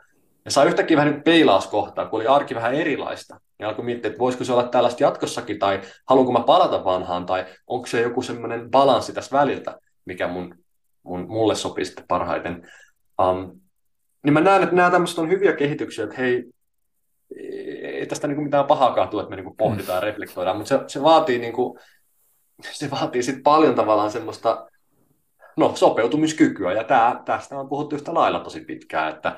[0.48, 3.40] ja sai yhtäkkiä vähän nyt peilauskohtaa, kun oli arki vähän erilaista.
[3.58, 7.46] Ja alkoi miettiä, että voisiko se olla tällaista jatkossakin, tai haluanko mä palata vanhaan, tai
[7.66, 10.54] onko se joku semmoinen balanssi tässä väliltä, mikä mun,
[11.02, 12.68] mun, mulle sopii sitten parhaiten.
[13.22, 13.61] Um,
[14.24, 16.44] niin mä näen, että nämä tämmöiset on hyviä kehityksiä, että hei,
[17.82, 21.02] ei tästä niin mitään pahaakaan tule, että me niin pohditaan ja reflektoidaan, mutta se, se
[21.02, 21.78] vaatii, niin kuin,
[22.62, 24.66] se vaatii sit paljon tavallaan semmoista
[25.56, 29.37] no, sopeutumiskykyä, ja tää, tästä on puhuttu yhtä lailla tosi pitkään, että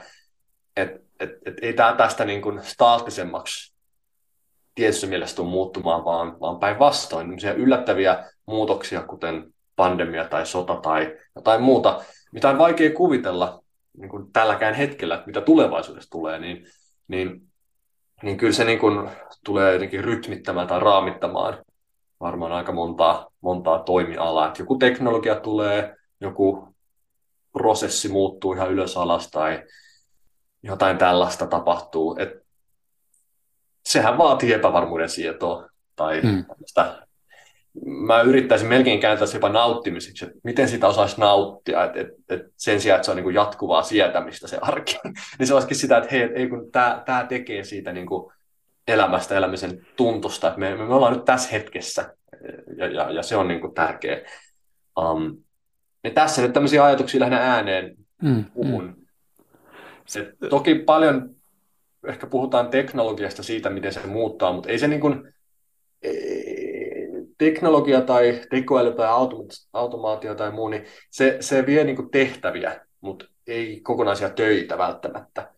[0.83, 3.75] et, et, et, ei tämä tästä niin kuin staattisemmaksi
[4.75, 11.63] tietyssä mielessä tule muuttumaan, vaan, vaan päinvastoin yllättäviä muutoksia, kuten pandemia tai sota tai jotain
[11.63, 12.01] muuta,
[12.33, 13.63] mitä on vaikea kuvitella
[13.99, 16.67] niin kuin tälläkään hetkellä, että mitä tulevaisuudessa tulee, niin,
[17.09, 17.43] niin,
[18.23, 19.11] niin kyllä se niin kuin
[19.45, 21.59] tulee jotenkin rytmittämään tai raamittamaan
[22.21, 24.47] varmaan aika montaa, montaa toimialaa.
[24.47, 26.69] Että joku teknologia tulee, joku
[27.53, 29.63] prosessi muuttuu ihan ylös alas tai
[30.63, 32.17] jotain tällaista tapahtuu.
[32.19, 32.47] Et
[33.85, 36.45] sehän vaatii epävarmuuden sietoa tai hmm
[37.85, 42.43] mä yrittäisin melkein kääntää se jopa nauttimiseksi, että miten sitä osaisi nauttia, että et, et
[42.57, 44.99] sen sijaan, että se on niin kuin jatkuvaa sietämistä se arki,
[45.39, 48.33] niin se olisikin sitä, että hei, ei kun tämä, tekee siitä niin kuin
[48.89, 52.15] elämästä, elämisen tuntusta, että me, me ollaan nyt tässä hetkessä,
[52.77, 54.21] ja, ja, ja se on niin kuin tärkeä.
[55.01, 55.37] Um,
[56.03, 58.85] niin tässä nyt tämmöisiä ajatuksia lähinnä ääneen mm, puhun.
[58.85, 59.07] Mm.
[60.07, 61.31] Se, toki paljon
[62.07, 65.35] ehkä puhutaan teknologiasta siitä, miten se muuttaa, mutta ei se niin kuin,
[67.39, 69.09] teknologia tai tekoäly tai
[69.73, 75.53] automaatio tai muu, niin se, se vie niin kuin tehtäviä, mutta ei kokonaisia töitä välttämättä.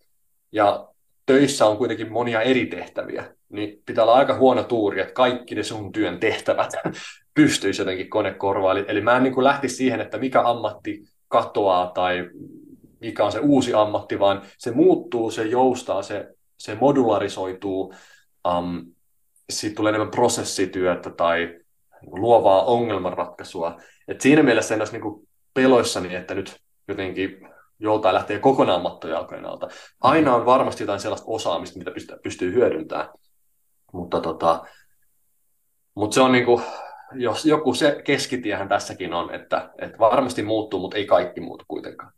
[0.52, 0.88] Ja
[1.26, 5.62] töissä on kuitenkin monia eri tehtäviä, niin pitää olla aika huono tuuri, että kaikki ne
[5.62, 6.70] sun työn tehtävät
[7.34, 8.76] pystyisi jotenkin konekorvaan.
[8.76, 12.30] Eli, eli mä en niin kuin lähtisi siihen, että mikä ammatti katoaa tai
[13.02, 17.94] mikä on se uusi ammatti, vaan se muuttuu, se joustaa, se, se modularisoituu,
[18.48, 18.92] um,
[19.50, 21.60] siitä tulee enemmän prosessityötä tai
[22.06, 23.76] luovaa ongelmanratkaisua.
[24.08, 29.68] Et siinä mielessä en olisi niin peloissani, että nyt jotenkin joltain lähtee kokonaan mattojalkojen alta.
[30.00, 33.08] Aina on varmasti jotain sellaista osaamista, mitä pystyy, pystyy hyödyntämään.
[33.92, 34.64] Mutta, tota,
[35.94, 36.62] mutta se on niin kuin,
[37.14, 42.12] jos joku se keskitiehän tässäkin on, että, että varmasti muuttuu, mutta ei kaikki muutu kuitenkaan.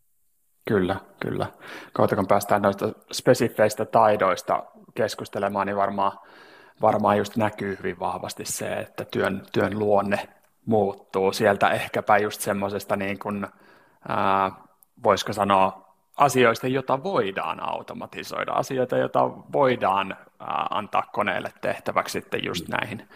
[0.68, 1.46] Kyllä, kyllä.
[1.92, 6.12] Kohta kun päästään noista spesifeistä taidoista keskustelemaan, niin varmaan
[6.82, 10.28] varmaan just näkyy hyvin vahvasti se, että työn, työn luonne
[10.66, 11.32] muuttuu.
[11.32, 13.46] Sieltä ehkäpä just semmoisesta niin kuin,
[14.08, 14.50] ää,
[15.04, 15.83] voisiko sanoa,
[16.16, 20.16] asioista, joita voidaan automatisoida, asioita, joita voidaan
[20.70, 23.08] antaa koneelle tehtäväksi sitten just näihin,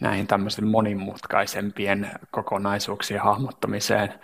[0.00, 4.14] näihin tämmöisen monimutkaisempien kokonaisuuksien hahmottamiseen,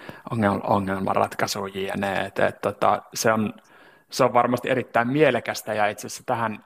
[0.62, 2.26] ongelmanratkaisuun jne.
[2.26, 3.54] Et, et, tota, se, on,
[4.10, 6.64] se on varmasti erittäin mielekästä ja itse asiassa tähän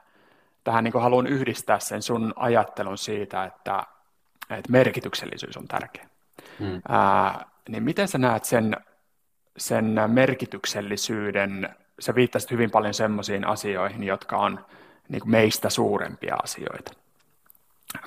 [0.65, 3.83] tähän niin haluan yhdistää sen sun ajattelun siitä, että,
[4.49, 6.07] että merkityksellisyys on tärkeä.
[6.59, 6.81] Hmm.
[6.89, 8.77] Ää, niin miten sä näet sen,
[9.57, 14.65] sen merkityksellisyyden, sä viittasit hyvin paljon semmoisiin asioihin, jotka on
[15.09, 16.91] niin kuin meistä suurempia asioita.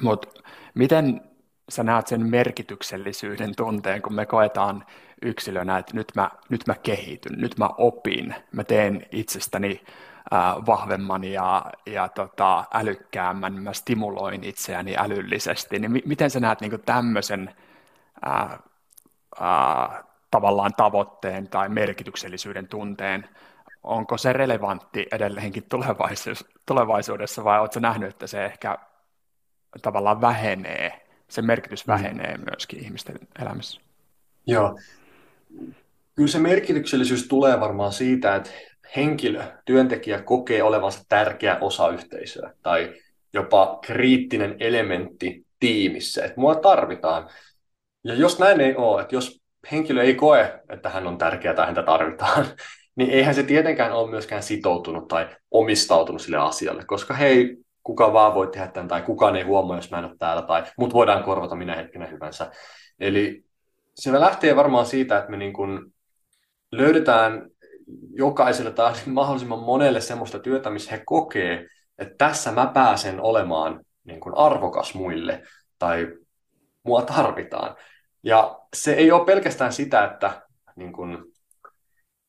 [0.00, 0.42] Mutta
[0.74, 1.20] miten
[1.68, 4.84] sä näet sen merkityksellisyyden tunteen, kun me koetaan
[5.22, 9.80] yksilönä, että nyt mä, nyt mä kehityn, nyt mä opin, mä teen itsestäni
[10.66, 16.82] vahvemman ja, ja tota, älykkäämmän, mä stimuloin itseäni älyllisesti, niin mi- miten sä näet niin
[16.84, 17.54] tämmöisen
[20.30, 23.28] tavallaan tavoitteen tai merkityksellisyyden tunteen,
[23.82, 25.66] onko se relevantti edelleenkin
[26.66, 28.78] tulevaisuudessa, vai oletko nähnyt, että se ehkä
[29.82, 31.92] tavallaan vähenee, se merkitys mm.
[31.92, 33.80] vähenee myöskin ihmisten elämässä?
[34.46, 34.78] Joo.
[36.14, 38.50] Kyllä se merkityksellisyys tulee varmaan siitä, että
[38.96, 42.94] henkilö, työntekijä kokee olevansa tärkeä osa yhteisöä tai
[43.32, 47.30] jopa kriittinen elementti tiimissä, että mua tarvitaan.
[48.04, 51.66] Ja jos näin ei ole, että jos henkilö ei koe, että hän on tärkeä tai
[51.66, 52.46] häntä tarvitaan,
[52.96, 58.34] niin eihän se tietenkään ole myöskään sitoutunut tai omistautunut sille asialle, koska hei, kuka vaan
[58.34, 61.24] voi tehdä tämän, tai kukaan ei huomaa, jos mä en ole täällä, tai mut voidaan
[61.24, 62.50] korvata minä hetkenä hyvänsä.
[63.00, 63.44] Eli
[63.94, 65.94] se lähtee varmaan siitä, että me niin kuin
[66.72, 67.50] löydetään
[68.12, 71.66] jokaiselle tai mahdollisimman monelle sellaista työtä, missä he kokee,
[71.98, 75.42] että tässä mä pääsen olemaan niin kuin arvokas muille
[75.78, 76.08] tai
[76.82, 77.76] mua tarvitaan.
[78.22, 80.42] Ja se ei ole pelkästään sitä, että
[80.76, 81.18] niin kuin,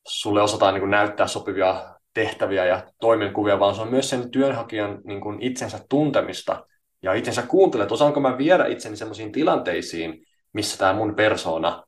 [0.08, 5.02] sulle osataan niin kuin, näyttää sopivia tehtäviä ja toimenkuvia, vaan se on myös sen työnhakijan
[5.04, 6.65] niin kuin, itsensä tuntemista
[7.02, 11.84] Ja itsensä kuuntelet, osaanko mä viedä itseni sellaisiin tilanteisiin, missä tämä mun persona,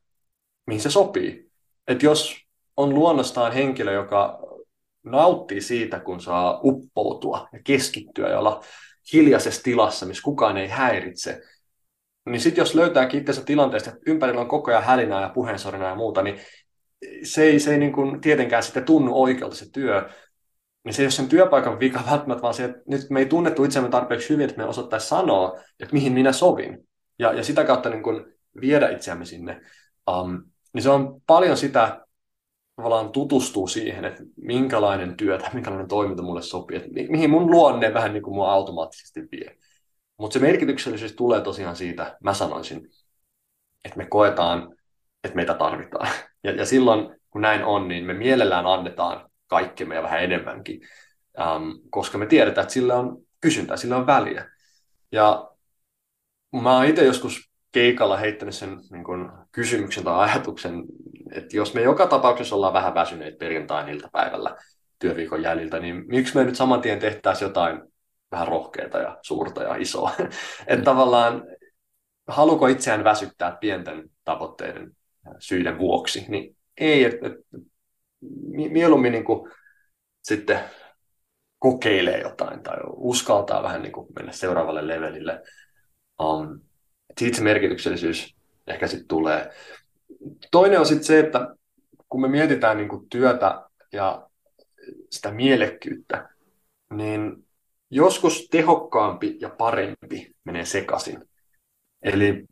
[0.67, 1.51] mihin se sopii.
[1.87, 2.37] Että jos
[2.77, 4.39] on luonnostaan henkilö, joka
[5.03, 8.63] nauttii siitä, kun saa uppoutua ja keskittyä ja olla
[9.13, 11.41] hiljaisessa tilassa, missä kukaan ei häiritse,
[12.25, 15.95] niin sitten jos löytääkin itsensä tilanteesta, että ympärillä on koko ajan hälinää ja puheensorinaa ja
[15.95, 16.39] muuta, niin
[17.23, 20.09] se ei, se ei niin kuin tietenkään sitten tunnu oikealta se työ,
[20.83, 23.63] niin se ei ole sen työpaikan vika välttämättä, vaan se, että nyt me ei tunnettu
[23.63, 26.87] itseämme tarpeeksi hyvin, että me osattaisiin sanoa, että mihin minä sovin.
[27.19, 28.25] Ja, ja sitä kautta niin kuin
[28.61, 29.61] viedä itseämme sinne.
[30.11, 32.05] Um, niin se on paljon sitä,
[32.75, 37.51] tavallaan tutustuu siihen, että minkälainen työ tai minkälainen toiminta mulle sopii, että mi- mihin mun
[37.51, 39.57] luonne vähän niin kuin mua automaattisesti vie.
[40.21, 42.89] Mutta se merkityksellisyys tulee tosiaan siitä, mä sanoisin,
[43.85, 44.75] että me koetaan,
[45.23, 46.09] että meitä tarvitaan.
[46.43, 50.81] Ja, ja silloin, kun näin on, niin me mielellään annetaan kaikkemme ja vähän enemmänkin,
[51.39, 54.49] ähm, koska me tiedetään, että sillä on kysyntää, sillä on väliä.
[55.11, 55.51] Ja
[56.61, 60.83] mä oon itse joskus keikalla heittänyt sen niin kun, kysymyksen tai ajatuksen,
[61.31, 64.55] että jos me joka tapauksessa ollaan vähän väsyneet perjantain iltapäivällä
[64.99, 67.90] työviikon jäljiltä, niin miksi me nyt saman tien tehtäisiin jotain
[68.31, 70.11] vähän rohkeata ja suurta ja isoa.
[70.67, 70.83] että mm.
[70.83, 71.43] tavallaan
[72.27, 74.91] haluko itseään väsyttää pienten tavoitteiden
[75.39, 77.33] syiden vuoksi, niin ei, että et,
[78.71, 79.51] mieluummin niin kuin,
[80.23, 80.59] sitten
[81.59, 85.43] kokeilee jotain tai uskaltaa vähän niin kuin mennä seuraavalle levelille.
[86.23, 86.59] Um,
[87.19, 88.35] siitä se merkityksellisyys
[88.67, 89.51] ehkä sitten tulee.
[90.51, 91.55] Toinen on sitten se, että
[92.09, 93.61] kun me mietitään niin kuin työtä
[93.93, 94.27] ja
[95.11, 96.29] sitä mielekkyyttä,
[96.93, 97.47] niin
[97.91, 101.29] joskus tehokkaampi ja parempi menee sekaisin.
[102.01, 102.45] Eli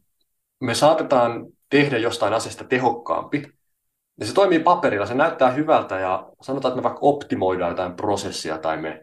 [0.59, 3.43] me saatetaan tehdä jostain asiasta tehokkaampi,
[4.19, 8.57] ja se toimii paperilla, se näyttää hyvältä ja sanotaan, että me vaikka optimoidaan jotain prosessia
[8.57, 9.01] tai me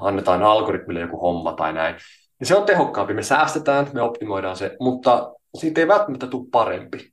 [0.00, 1.96] annetaan algoritmille joku homma tai näin.
[2.40, 7.12] Ja se on tehokkaampi, me säästetään, me optimoidaan se, mutta siitä ei välttämättä tule parempi.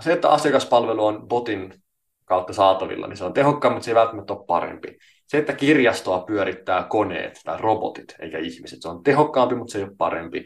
[0.00, 1.82] Se, että asiakaspalvelu on botin
[2.24, 4.98] kautta saatavilla, niin se on tehokkaampi, mutta se ei välttämättä ole parempi.
[5.34, 9.84] Se, että kirjastoa pyörittää koneet tai robotit eikä ihmiset, se on tehokkaampi, mutta se ei
[9.84, 10.44] ole parempi.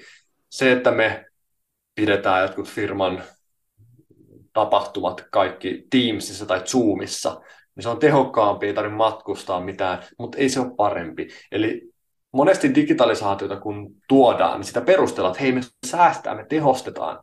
[0.51, 1.27] Se, että me
[1.95, 3.23] pidetään jotkut firman
[4.53, 7.41] tapahtumat kaikki Teamsissa tai Zoomissa,
[7.77, 11.29] niin se on tehokkaampi, ei tarvitse matkustaa mitään, mutta ei se ole parempi.
[11.53, 11.83] Eli
[12.33, 17.19] monesti digitalisaatiota kun tuodaan, niin sitä perustellaan, että hei me säästää, me tehostetaan.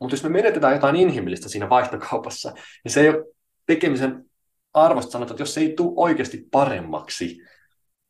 [0.00, 2.52] Mutta jos me menetetään jotain inhimillistä siinä vaihtokaupassa,
[2.84, 3.24] niin se ei ole
[3.66, 4.24] tekemisen
[4.74, 7.38] arvosta sanotaan, että jos se ei tule oikeasti paremmaksi,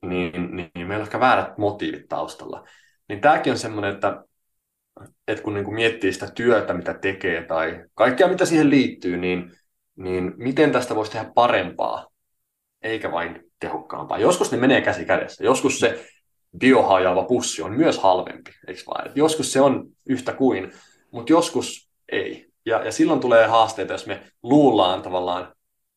[0.06, 2.64] niin, niin, niin meillä on ehkä väärät motiivit taustalla.
[3.08, 4.24] Niin tämäkin on semmoinen, että,
[5.28, 9.52] että kun niin kuin miettii sitä työtä, mitä tekee tai kaikkea, mitä siihen liittyy, niin,
[9.96, 12.06] niin miten tästä voisi tehdä parempaa,
[12.82, 14.18] eikä vain tehokkaampaa.
[14.18, 15.44] Joskus ne menee käsi kädessä.
[15.44, 16.06] Joskus se
[16.58, 19.06] biohajaava pussi on myös halvempi, eikö vaan?
[19.06, 20.72] Et joskus se on yhtä kuin,
[21.10, 22.46] mutta joskus ei.
[22.66, 25.54] Ja, ja silloin tulee haasteita, jos me luullaan tavallaan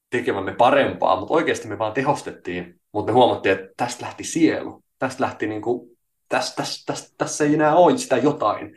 [0.10, 4.84] tekemämme parempaa, mutta oikeasti me vaan tehostettiin, mutta me huomattiin, että tästä lähti sielu.
[5.00, 5.98] Tästä lähti niin kuin,
[6.30, 8.76] tästä, tästä, tästä, tässä ei enää ole sitä jotain.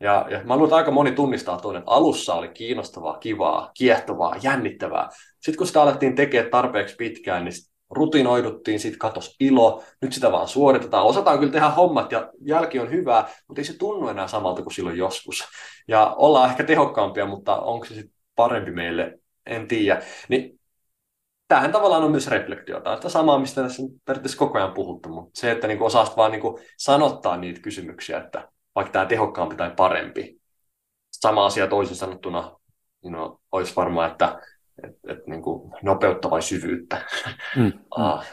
[0.00, 1.82] Ja, ja mä luulen, että aika moni tunnistaa toinen.
[1.86, 5.08] Alussa oli kiinnostavaa, kivaa, kiehtovaa, jännittävää.
[5.40, 7.54] Sitten kun sitä alettiin tekemään tarpeeksi pitkään, niin
[7.90, 11.04] rutinoiduttiin, sitten katos ilo, nyt sitä vaan suoritetaan.
[11.04, 14.74] Osataan kyllä tehdä hommat ja jälki on hyvää, mutta ei se tunnu enää samalta kuin
[14.74, 15.44] silloin joskus.
[15.88, 20.02] Ja ollaan ehkä tehokkaampia, mutta onko se sitten parempi meille, en tiedä.
[20.28, 20.60] Niin
[21.48, 22.96] tämähän tavallaan on myös reflektiota.
[22.96, 26.32] Sitä samaa, mistä tässä on periaatteessa koko ajan puhuttu, mutta se, että niinku osaa vaan
[26.32, 30.40] niinku sanottaa niitä kysymyksiä, että vaikka tämä tehokkaampi tai parempi.
[31.10, 32.56] Sama asia toisin sanottuna
[33.04, 34.40] you know, olisi varmaan, että
[34.84, 37.04] et, et, niin kuin nopeutta vai syvyyttä.
[37.56, 37.72] Mm.
[37.90, 38.26] ah,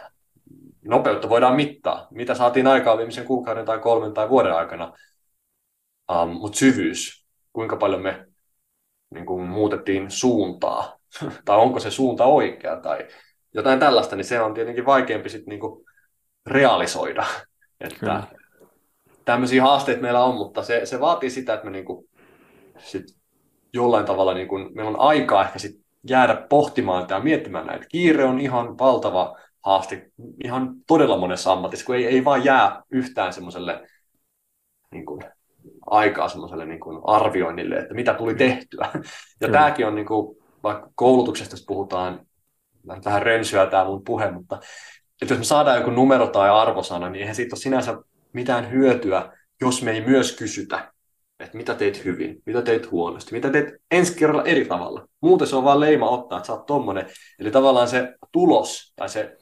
[0.86, 2.08] nopeutta voidaan mittaa.
[2.12, 4.94] Mitä saatiin aikaa viimeisen kuukauden tai kolmen tai vuoden aikana.
[6.12, 8.26] Um, Mutta syvyys, kuinka paljon me
[9.14, 11.00] niin kuin, muutettiin suuntaa,
[11.46, 13.08] tai onko se suunta oikea, tai
[13.54, 15.86] jotain tällaista, niin se on tietenkin vaikeampi sit, niin kuin,
[16.46, 17.26] realisoida.
[17.82, 18.24] Että
[19.26, 22.10] tämmöisiä haasteita meillä on, mutta se, se vaatii sitä, että me niin kuin,
[22.78, 23.06] sit
[23.74, 27.86] jollain tavalla, niin kuin, meillä on aikaa ehkä sit jäädä pohtimaan ja miettimään näitä.
[27.90, 30.12] Kiire on ihan valtava haaste
[30.44, 33.88] ihan todella monessa ammatissa, kun ei, ei vaan jää yhtään semmoiselle
[34.92, 35.22] niin kuin,
[35.86, 38.90] aikaa semmoiselle niin kuin arvioinnille, että mitä tuli tehtyä.
[39.42, 39.60] Ja Kyllä.
[39.60, 42.26] tämäkin on, niin kuin, vaikka koulutuksesta puhutaan,
[43.06, 44.60] vähän rönsyä tämä mun puhe, mutta
[45.22, 47.98] että jos me saadaan joku numero tai arvosana, niin eihän siitä ole sinänsä
[48.34, 49.32] mitään hyötyä,
[49.62, 50.92] jos me ei myös kysytä,
[51.40, 55.08] että mitä teit hyvin, mitä teit huonosti, mitä teit ensi kerralla eri tavalla.
[55.22, 57.06] Muuten se on vaan leima ottaa, että sä oot tommonen.
[57.40, 59.38] Eli tavallaan se tulos tai se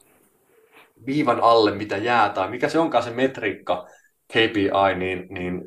[1.06, 3.88] viivan alle, mitä jää tai mikä se onkaan se metriikka,
[4.28, 5.62] KPI, niin, niin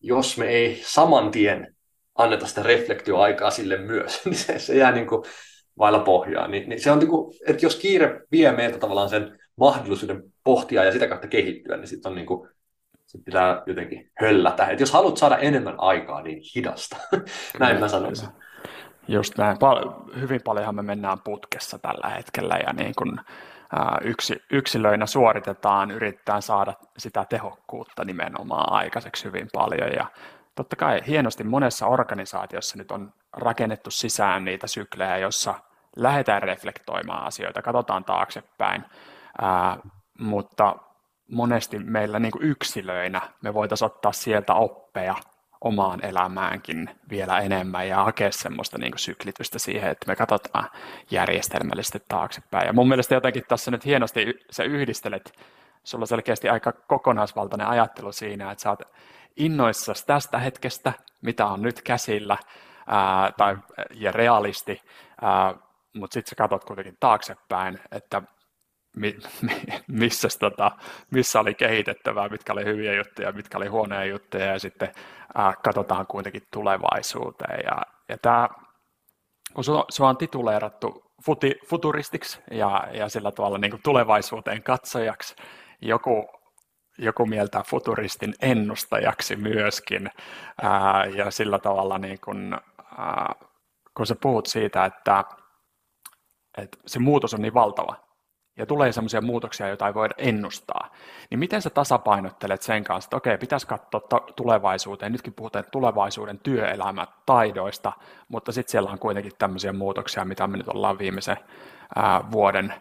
[0.00, 1.74] jos me ei saman tien
[2.18, 5.22] anneta sitä reflektioaikaa sille myös, niin se, se jää niin kuin
[5.78, 6.48] vailla pohjaa.
[6.48, 10.84] Niin, niin se on niin kuin, että jos kiire vie meiltä tavallaan sen mahdollisuuden pohtia
[10.84, 12.48] ja sitä kautta kehittyä, niin sitten on niin kuin,
[13.06, 14.66] sit pitää jotenkin höllätä.
[14.66, 16.96] Et jos haluat saada enemmän aikaa, niin hidasta.
[17.60, 18.28] Näin mä sanoisin.
[19.08, 19.58] Just näin.
[19.58, 23.20] Pal- hyvin paljonhan me mennään putkessa tällä hetkellä ja niin kun,
[23.72, 30.06] ää, yksi, yksilöinä suoritetaan, yritetään saada sitä tehokkuutta nimenomaan aikaiseksi hyvin paljon ja
[30.58, 35.54] totta kai hienosti monessa organisaatiossa nyt on rakennettu sisään niitä syklejä, jossa
[35.96, 38.84] lähdetään reflektoimaan asioita, katsotaan taaksepäin,
[39.42, 39.78] ää,
[40.18, 40.76] mutta
[41.30, 45.14] monesti meillä niin yksilöinä me voitaisiin ottaa sieltä oppeja
[45.60, 50.70] omaan elämäänkin vielä enemmän ja hakea semmoista niin syklitystä siihen, että me katsotaan
[51.10, 52.66] järjestelmällisesti taaksepäin.
[52.66, 55.32] Ja mun mielestä jotenkin tässä nyt hienosti sä yhdistelet,
[55.84, 58.82] sulla on selkeästi aika kokonaisvaltainen ajattelu siinä, että sä oot
[59.38, 62.36] innoissasi tästä hetkestä, mitä on nyt käsillä,
[62.86, 63.56] ää, tai,
[63.94, 64.82] ja realisti,
[65.94, 68.22] mutta sitten sä katsot kuitenkin taaksepäin, että
[68.96, 70.70] mi, mi, missä, tota,
[71.10, 74.92] missä oli kehitettävää, mitkä oli hyviä juttuja, mitkä oli huonoja juttuja, ja sitten
[75.34, 77.60] ää, katsotaan kuitenkin tulevaisuuteen.
[77.64, 78.48] Ja, ja tämä,
[79.54, 85.36] kun sua on tituleerattu futi, futuristiksi ja, ja sillä tavalla niin tulevaisuuteen katsojaksi,
[85.82, 86.37] joku,
[86.98, 90.10] joku mieltää futuristin ennustajaksi myöskin,
[90.62, 92.54] ää, ja sillä tavalla niin kuin,
[92.98, 93.34] ää,
[93.96, 95.24] kun sä puhut siitä, että,
[96.58, 98.08] että se muutos on niin valtava,
[98.58, 100.90] ja tulee sellaisia muutoksia, joita ei voida ennustaa,
[101.30, 107.92] niin miten sä tasapainottelet sen kanssa, että okei, pitäisi katsoa tulevaisuuteen, nytkin puhutaan tulevaisuuden työelämätaidoista,
[108.28, 111.36] mutta sitten siellä on kuitenkin tämmöisiä muutoksia, mitä me nyt ollaan viimeisen
[111.96, 112.74] ää, vuoden,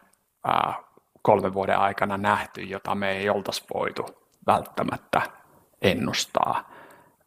[0.44, 0.87] ää,
[1.28, 4.06] kolmen vuoden aikana nähty, jota me ei oltaisi voitu
[4.48, 5.22] välttämättä
[5.82, 6.70] ennustaa.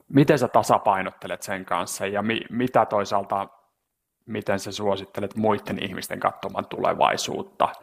[0.08, 3.48] Miten sä tasapainottelet sen kanssa ja mi- mitä toisaalta,
[4.26, 7.68] miten sä suosittelet muiden ihmisten katsoman tulevaisuutta–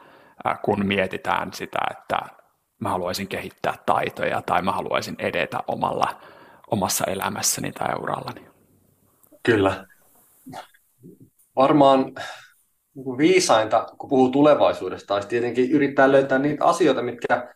[0.62, 2.20] kun mietitään sitä, että
[2.80, 6.22] mä haluaisin kehittää taitoja tai mä haluaisin edetä omalla,
[6.68, 8.48] omassa elämässäni tai urallani.
[9.44, 9.88] Kyllä.
[11.56, 12.16] Varmaan
[13.18, 17.54] viisainta, kun puhuu tulevaisuudesta, olisi tietenkin yrittää löytää niitä asioita, mitkä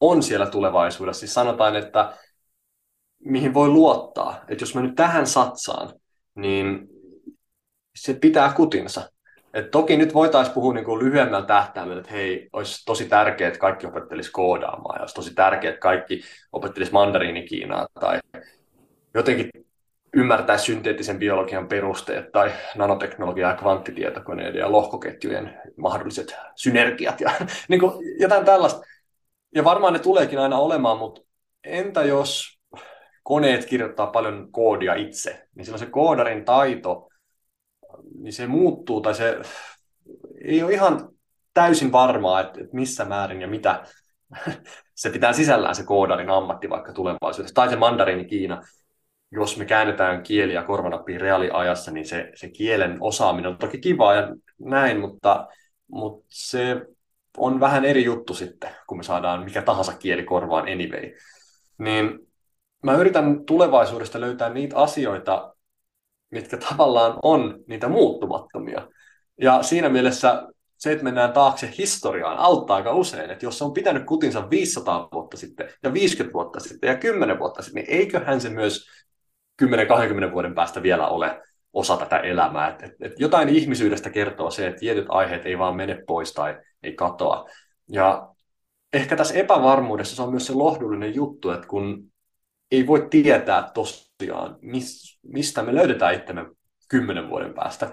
[0.00, 1.20] on siellä tulevaisuudessa.
[1.20, 2.12] Siis sanotaan, että
[3.24, 4.44] mihin voi luottaa.
[4.48, 5.92] Että jos mä nyt tähän satsaan,
[6.34, 6.88] niin
[7.96, 9.10] se pitää kutinsa.
[9.54, 13.86] Et toki nyt voitaisiin puhua niin lyhyemmällä tähtäimellä, että hei, olisi tosi tärkeää, että kaikki
[13.86, 16.20] opettelisi koodaamaan, ja olisi tosi tärkeää, että kaikki
[16.52, 18.18] opettelisi mandariinikiinaa, tai
[19.14, 19.50] jotenkin
[20.14, 27.30] ymmärtää synteettisen biologian perusteet, tai nanoteknologia ja kvanttitietokoneiden ja lohkoketjujen mahdolliset synergiat, ja
[27.68, 28.80] niin kuin jotain tällaista.
[29.54, 31.20] Ja varmaan ne tuleekin aina olemaan, mutta
[31.64, 32.58] entä jos
[33.22, 37.10] koneet kirjoittaa paljon koodia itse, niin silloin se koodarin taito
[38.18, 39.38] niin se muuttuu tai se
[40.44, 41.08] ei ole ihan
[41.54, 43.84] täysin varmaa, että, missä määrin ja mitä
[44.94, 47.54] se pitää sisällään se koodarin ammatti vaikka tulevaisuudessa.
[47.54, 48.62] Tai se mandarini Kiina,
[49.32, 54.28] jos me käännetään kieliä korvanappiin reaaliajassa, niin se, se kielen osaaminen on toki kivaa ja
[54.58, 55.48] näin, mutta,
[55.88, 56.86] mutta se
[57.36, 61.12] on vähän eri juttu sitten, kun me saadaan mikä tahansa kieli korvaan anyway.
[61.78, 62.18] Niin
[62.82, 65.54] mä yritän tulevaisuudesta löytää niitä asioita,
[66.30, 68.88] mitkä tavallaan on niitä muuttumattomia.
[69.40, 70.42] Ja siinä mielessä
[70.76, 73.30] se, että mennään taakse historiaan, auttaa aika usein.
[73.30, 77.38] Että jos se on pitänyt kutinsa 500 vuotta sitten, ja 50 vuotta sitten, ja 10
[77.38, 78.86] vuotta sitten, niin eiköhän se myös
[79.62, 81.42] 10-20 vuoden päästä vielä ole
[81.72, 82.68] osa tätä elämää.
[82.68, 86.58] Et, et, et jotain ihmisyydestä kertoo se, että tietyt aiheet ei vaan mene pois tai
[86.82, 87.48] ei katoa.
[87.88, 88.28] Ja
[88.92, 92.10] ehkä tässä epävarmuudessa se on myös se lohdullinen juttu, että kun
[92.70, 96.46] ei voi tietää tosiaan, mis, mistä me löydetään itsemme
[96.88, 97.92] kymmenen vuoden päästä,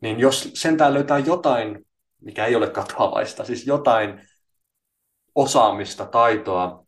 [0.00, 1.86] niin jos sentään löytää jotain,
[2.20, 4.20] mikä ei ole katoavaista, siis jotain
[5.34, 6.84] osaamista, taitoa,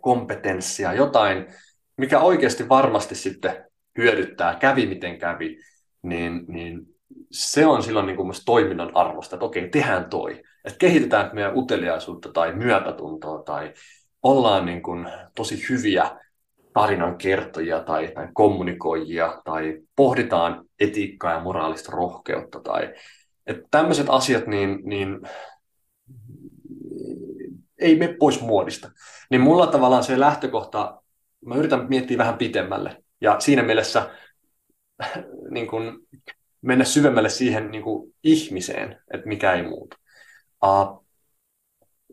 [0.00, 1.46] kompetenssia, jotain,
[1.98, 3.64] mikä oikeasti varmasti sitten
[3.98, 5.58] hyödyttää, kävi miten kävi,
[6.02, 6.80] niin, niin
[7.30, 10.42] se on silloin niin kuin toiminnan arvosta, että okei, tehdään toi.
[10.64, 13.72] Että kehitetään meidän uteliaisuutta tai myötätuntoa tai
[14.22, 16.10] ollaan niin kuin tosi hyviä
[16.72, 22.94] tarinan kertojia tai, tai kommunikoijia tai pohditaan etiikkaa ja moraalista rohkeutta tai
[23.48, 25.20] että tämmöiset asiat niin, niin
[27.78, 28.90] ei mene pois muodista.
[29.30, 31.02] Niin mulla tavallaan se lähtökohta,
[31.48, 34.10] mä yritän miettiä vähän pitemmälle ja siinä mielessä
[35.54, 36.06] niin kun,
[36.62, 39.96] mennä syvemmälle siihen niin kun, ihmiseen, että mikä ei muutu.
[40.64, 41.04] Uh,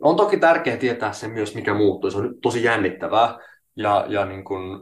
[0.01, 2.11] on toki tärkeää tietää se myös, mikä muuttuu.
[2.11, 3.37] Se on tosi jännittävää,
[3.75, 4.81] ja, ja niin kuin,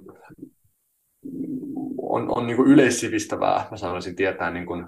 [2.01, 4.87] on, on niin kuin yleissivistävää, mä sanoisin, tietää niin kuin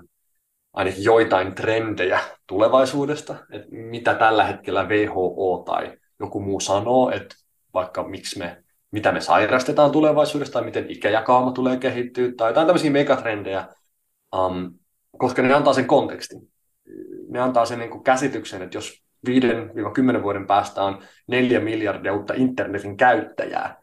[0.74, 7.36] ainakin joitain trendejä tulevaisuudesta, että mitä tällä hetkellä WHO tai joku muu sanoo, että
[7.74, 8.64] vaikka miksi me,
[8.96, 13.68] mitä me sairastetaan tulevaisuudessa tai miten ikäjakauma tulee kehittyä tai jotain tämmöisiä megatrendejä,
[14.36, 14.74] um,
[15.18, 16.42] koska ne antaa sen kontekstin.
[17.30, 22.34] Ne antaa sen niin kuin käsityksen, että jos 5-10 vuoden päästä on 4 miljardia uutta
[22.38, 23.78] internetin käyttäjää,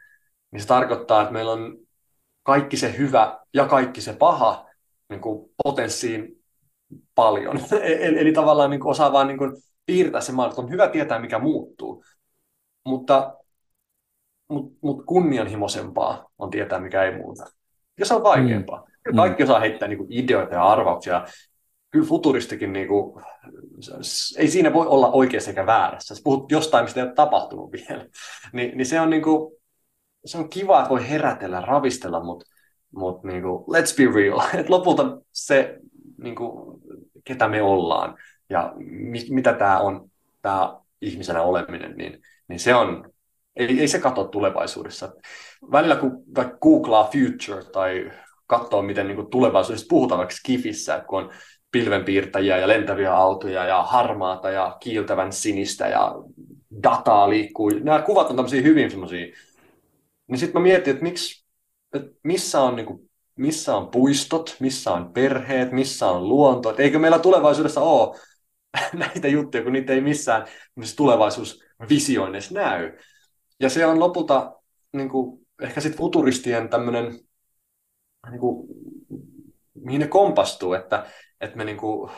[0.50, 1.78] niin se tarkoittaa, että meillä on
[2.42, 4.66] kaikki se hyvä ja kaikki se paha
[5.08, 6.42] niin kuin potenssiin
[7.14, 7.60] paljon.
[7.82, 9.52] eli, eli tavallaan niin kuin osaa vaan niin kuin
[9.86, 12.04] piirtää se maailma, on hyvä tietää, mikä muuttuu.
[12.84, 13.36] Mutta,
[14.52, 17.44] mutta, mutta kunnianhimoisempaa on tietää, mikä ei muuta.
[17.98, 18.78] Ja se on vaikeampaa.
[18.78, 18.92] Mm.
[19.02, 21.24] Kyllä kaikki osaa heittää niin kuin ideoita ja arvauksia.
[21.90, 23.24] Kyllä futuristikin, niin kuin,
[24.36, 26.14] ei siinä voi olla oikeassa eikä väärässä.
[26.14, 28.06] Sä puhut jostain, mistä ei ole tapahtunut vielä.
[28.52, 29.52] Ni, niin se on, niin kuin,
[30.24, 32.46] se on kiva, että voi herätellä, ravistella, mutta
[32.90, 34.40] mut, niin kuin, let's be real.
[34.60, 35.78] Et lopulta se,
[36.22, 36.80] niin kuin,
[37.24, 38.18] ketä me ollaan
[38.50, 40.10] ja mi, mitä tämä on,
[40.42, 43.11] tämä ihmisenä oleminen, niin, niin se on,
[43.56, 45.12] ei, ei se katso tulevaisuudessa.
[45.72, 48.10] Välillä kun vaikka googlaa future tai
[48.46, 51.30] katsoo, miten niin tulevaisuudessa puhutaan vaikka Skifissä, kun on
[51.70, 56.14] pilvenpiirtäjiä ja lentäviä autoja ja harmaata ja kiiltävän sinistä ja
[56.82, 57.70] dataa liikkuu.
[57.82, 59.26] Nämä kuvat on tämmöisiä hyvin semmoisia.
[60.26, 61.44] Niin sitten mä mietin, että miksi,
[61.94, 66.70] että missä on niin kuin missä on puistot, missä on perheet, missä on luonto.
[66.70, 68.20] Et eikö meillä tulevaisuudessa ole
[68.92, 70.46] näitä juttuja, kun niitä ei missään
[70.96, 72.92] tulevaisuusvisioinnissa näy.
[73.60, 74.52] Ja se on lopulta
[74.92, 77.18] niin kuin, ehkä sitten futuristien tämmöinen,
[78.30, 78.40] niin
[79.74, 81.06] mihin ne kompastuu, että,
[81.40, 82.10] että me, niin kuin,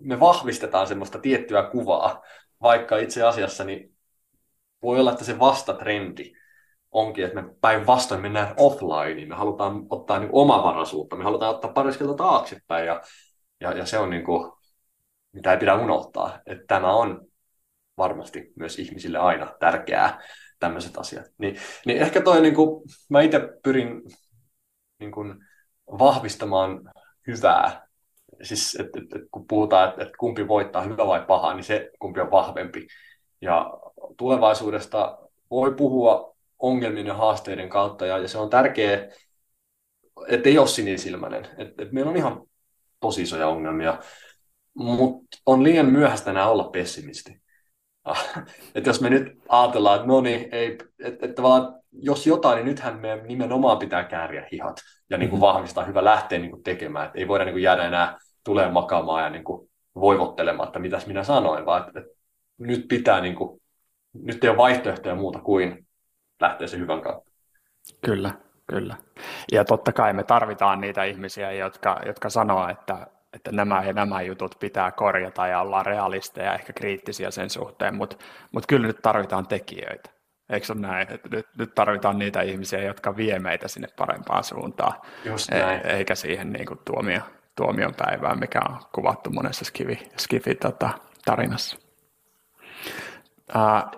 [0.00, 2.22] me vahvistetaan semmoista tiettyä kuvaa,
[2.62, 3.96] vaikka itse asiassa niin
[4.82, 6.32] voi olla, että se vastatrendi
[6.90, 12.14] onkin, että me päinvastoin mennään offline, me halutaan ottaa niin omavaraisuutta, me halutaan ottaa pariskelta
[12.14, 13.02] taaksepäin ja,
[13.60, 14.52] ja, ja se on niin kuin,
[15.32, 17.26] mitä ei pidä unohtaa, että tämä on
[17.96, 20.20] varmasti myös ihmisille aina tärkeää,
[20.60, 21.26] tämmöiset asiat.
[21.38, 21.56] Niin,
[21.86, 24.02] niin ehkä toi, niin kuin, mä itse pyrin
[24.98, 25.34] niin kuin,
[25.98, 26.80] vahvistamaan
[27.26, 27.86] hyvää,
[28.42, 31.90] siis et, et, et, kun puhutaan, että et kumpi voittaa, hyvä vai paha, niin se
[31.98, 32.86] kumpi on vahvempi.
[33.40, 33.70] Ja
[34.16, 35.18] tulevaisuudesta
[35.50, 39.08] voi puhua ongelmien ja haasteiden kautta, ja, ja se on tärkeää,
[40.28, 41.48] että ei ole sinisilmäinen.
[41.58, 42.42] Et, et meillä on ihan
[43.00, 43.98] tosi isoja ongelmia,
[44.74, 47.40] mutta on liian myöhäistä enää olla pessimisti.
[48.74, 51.42] Että jos me nyt ajatellaan, että no niin, ei, että, että
[51.92, 54.76] jos jotain, niin nythän meidän nimenomaan pitää kääriä hihat
[55.10, 55.54] ja niin kuin mm-hmm.
[55.54, 57.06] vahvistaa, hyvä lähteä niin kuin tekemään.
[57.06, 61.06] Että ei voida niin kuin jäädä enää tulee makaamaan ja niin kuin voivottelemaan, että mitäs
[61.06, 62.12] minä sanoin, vaan että, että
[62.58, 63.60] nyt pitää, niin kuin,
[64.12, 65.86] nyt ei ole vaihtoehtoja muuta kuin
[66.40, 67.32] lähteä se hyvän kautta.
[68.04, 68.30] Kyllä,
[68.66, 68.96] kyllä.
[69.52, 74.22] Ja totta kai me tarvitaan niitä ihmisiä, jotka, jotka sanoo, että, että nämä ja nämä
[74.22, 78.16] jutut pitää korjata ja olla realisteja ja ehkä kriittisiä sen suhteen, mutta
[78.52, 80.10] mut kyllä nyt tarvitaan tekijöitä.
[80.50, 81.12] Eikö se ole näin?
[81.12, 84.92] Että nyt, nyt tarvitaan niitä ihmisiä, jotka vie meitä sinne parempaan suuntaan,
[85.52, 87.20] e- eikä siihen niin kuin tuomio,
[87.56, 90.90] tuomion päivään, mikä on kuvattu monessa skifi, skifi tota,
[91.24, 91.78] tarinassa.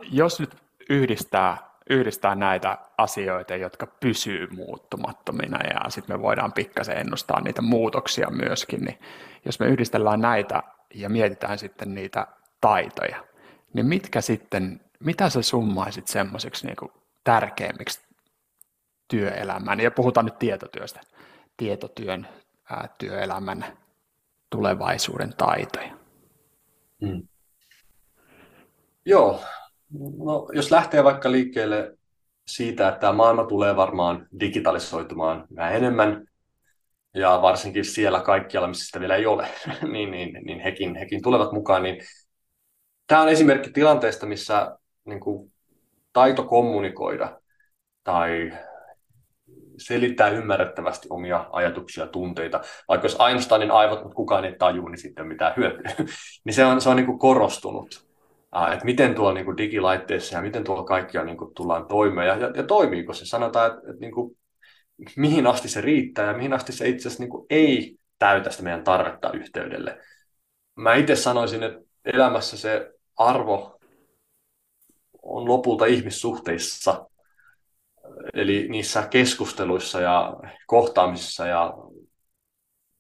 [0.03, 0.57] Jos nyt
[0.91, 8.31] yhdistää yhdistää näitä asioita, jotka pysyy muuttumattomina ja sitten me voidaan pikkasen ennustaa niitä muutoksia
[8.31, 8.99] myöskin, niin
[9.45, 10.63] jos me yhdistellään näitä
[10.95, 12.27] ja mietitään sitten niitä
[12.61, 13.25] taitoja,
[13.73, 16.91] niin mitkä sitten, mitä sä summaisit semmoiseksi niin
[17.25, 18.01] tärkeimmiksi
[19.09, 21.01] työelämän, ja puhutaan nyt tietotyöstä,
[21.57, 22.29] tietotyön
[22.71, 23.65] ää, työelämän
[24.51, 25.97] tulevaisuuden taitoja?
[27.07, 27.29] Hmm.
[29.05, 29.41] Joo,
[30.25, 31.97] No, jos lähtee vaikka liikkeelle
[32.47, 36.27] siitä, että tämä maailma tulee varmaan digitalisoitumaan vähän enemmän,
[37.15, 39.49] ja varsinkin siellä kaikkialla, missä sitä vielä ei ole,
[39.93, 42.03] niin, niin, niin hekin, hekin tulevat mukaan, niin
[43.07, 45.53] tämä on esimerkki tilanteesta, missä niin kuin,
[46.13, 47.41] taito kommunikoida
[48.05, 48.53] tai
[49.79, 52.61] selittää ymmärrettävästi omia ajatuksia, tunteita.
[52.89, 55.93] Vaikka jos Einsteinin aivot, mutta kukaan ei tajua, niin sitten mitään hyötyä.
[56.45, 58.12] niin se on, se on niin kuin korostunut
[58.73, 62.37] että miten tuolla niin kuin digilaitteissa ja miten tuolla kaikkia niin kuin tullaan toimeen ja,
[62.37, 63.27] ja, ja toimiiko se.
[63.27, 64.39] Sanotaan, että, että niin kuin,
[65.17, 68.63] mihin asti se riittää ja mihin asti se itse asiassa niin kuin ei täytä sitä
[68.63, 69.99] meidän tarvetta yhteydelle.
[70.75, 73.79] Mä itse sanoisin, että elämässä se arvo
[75.23, 77.07] on lopulta ihmissuhteissa,
[78.35, 80.37] eli niissä keskusteluissa ja
[80.67, 81.75] kohtaamisissa ja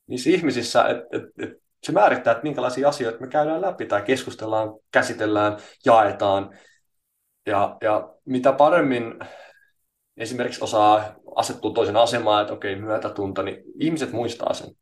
[0.06, 4.74] niissä ihmisissä, että et, et se määrittää, että minkälaisia asioita me käydään läpi tai keskustellaan,
[4.92, 5.56] käsitellään,
[5.86, 6.58] jaetaan.
[7.46, 9.14] Ja, ja mitä paremmin
[10.16, 14.74] esimerkiksi osaa asettua toisen asemaan, että okei, myötätunto, niin ihmiset muistaa sen.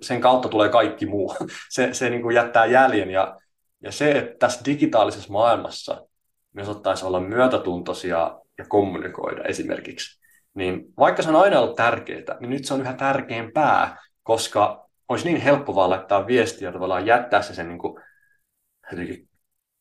[0.00, 1.36] Sen kautta tulee kaikki muu.
[1.70, 3.40] Se, se niin kuin jättää jäljen ja,
[3.80, 6.06] ja se, että tässä digitaalisessa maailmassa
[6.52, 10.20] me osattaisiin olla myötätuntoisia ja kommunikoida esimerkiksi,
[10.54, 14.81] niin vaikka se on aina ollut tärkeää, niin nyt se on yhä tärkeämpää, koska
[15.12, 18.02] olisi niin helppo vaan laittaa viestiä ja tavallaan jättää se sen niin kuin,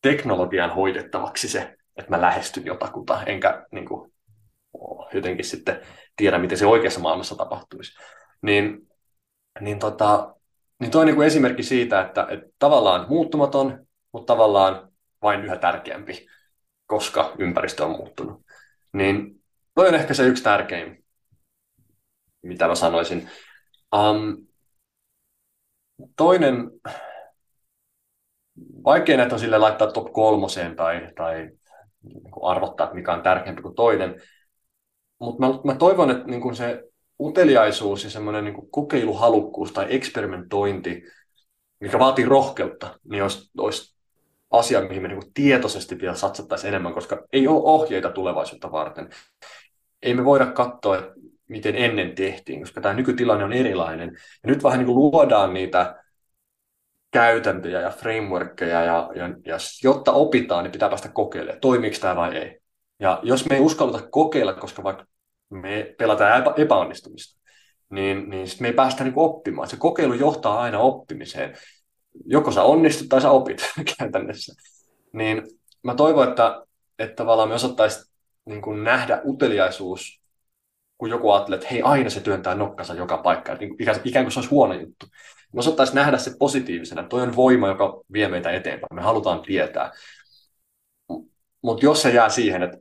[0.02, 4.14] teknologian hoidettavaksi se, että mä lähestyn jotakuta, enkä niin kuin,
[5.14, 5.82] jotenkin sitten
[6.16, 7.92] tiedä, miten se oikeassa maailmassa tapahtuisi.
[8.42, 8.88] Niin,
[9.60, 10.36] niin, tota,
[10.80, 16.28] niin toi on niin esimerkki siitä, että, että tavallaan muuttumaton, mutta tavallaan vain yhä tärkeämpi,
[16.86, 18.42] koska ympäristö on muuttunut.
[18.94, 19.44] Niin
[19.76, 21.06] toi on ehkä se yksi tärkein,
[22.44, 23.30] mitä mä sanoisin.
[23.96, 24.48] Um,
[26.18, 26.72] toinen,
[28.84, 31.50] vaikea näitä sille laittaa top kolmoseen tai, tai
[32.04, 34.22] niin arvottaa, että mikä on tärkeämpi kuin toinen,
[35.20, 36.84] mutta mä, mä toivon, että niin se
[37.20, 41.04] uteliaisuus ja semmoinen niin kokeiluhalukkuus tai eksperimentointi,
[41.80, 43.96] mikä vaatii rohkeutta, niin olisi, olisi
[44.52, 49.10] asia, mihin me niin tietoisesti vielä satsattaisiin enemmän, koska ei ole ohjeita tulevaisuutta varten.
[50.02, 51.14] Ei me voida katsoa, että
[51.52, 54.10] miten ennen tehtiin, koska tämä nykytilanne on erilainen.
[54.44, 56.04] Ja nyt vähän niin kuin luodaan niitä
[57.12, 62.38] käytäntöjä ja frameworkkeja, ja, ja, ja jotta opitaan, niin pitää päästä kokeilemaan, toimiiko tämä vai
[62.38, 62.60] ei.
[63.00, 65.06] Ja jos me ei uskalleta kokeilla, koska vaikka
[65.50, 67.42] me pelataan epä, epäonnistumista,
[67.90, 69.68] niin, niin sit me ei päästä niin oppimaan.
[69.68, 71.58] Se kokeilu johtaa aina oppimiseen.
[72.26, 74.54] Joko sä onnistut tai sä opit käytännössä.
[75.14, 75.44] Niin
[75.84, 76.66] mä toivon, että,
[77.00, 78.06] että tavallaan me osattaisiin
[78.46, 80.21] niin nähdä uteliaisuus,
[81.02, 84.40] kun joku ajattelee, että hei, aina se työntää nokkansa joka paikkaan, niin ikään, kuin se
[84.40, 85.06] olisi huono juttu.
[85.54, 87.04] Me osattaisiin nähdä se positiivisena.
[87.04, 88.96] Toi on voima, joka vie meitä eteenpäin.
[88.96, 89.92] Me halutaan tietää.
[91.62, 92.78] Mutta jos se jää siihen, että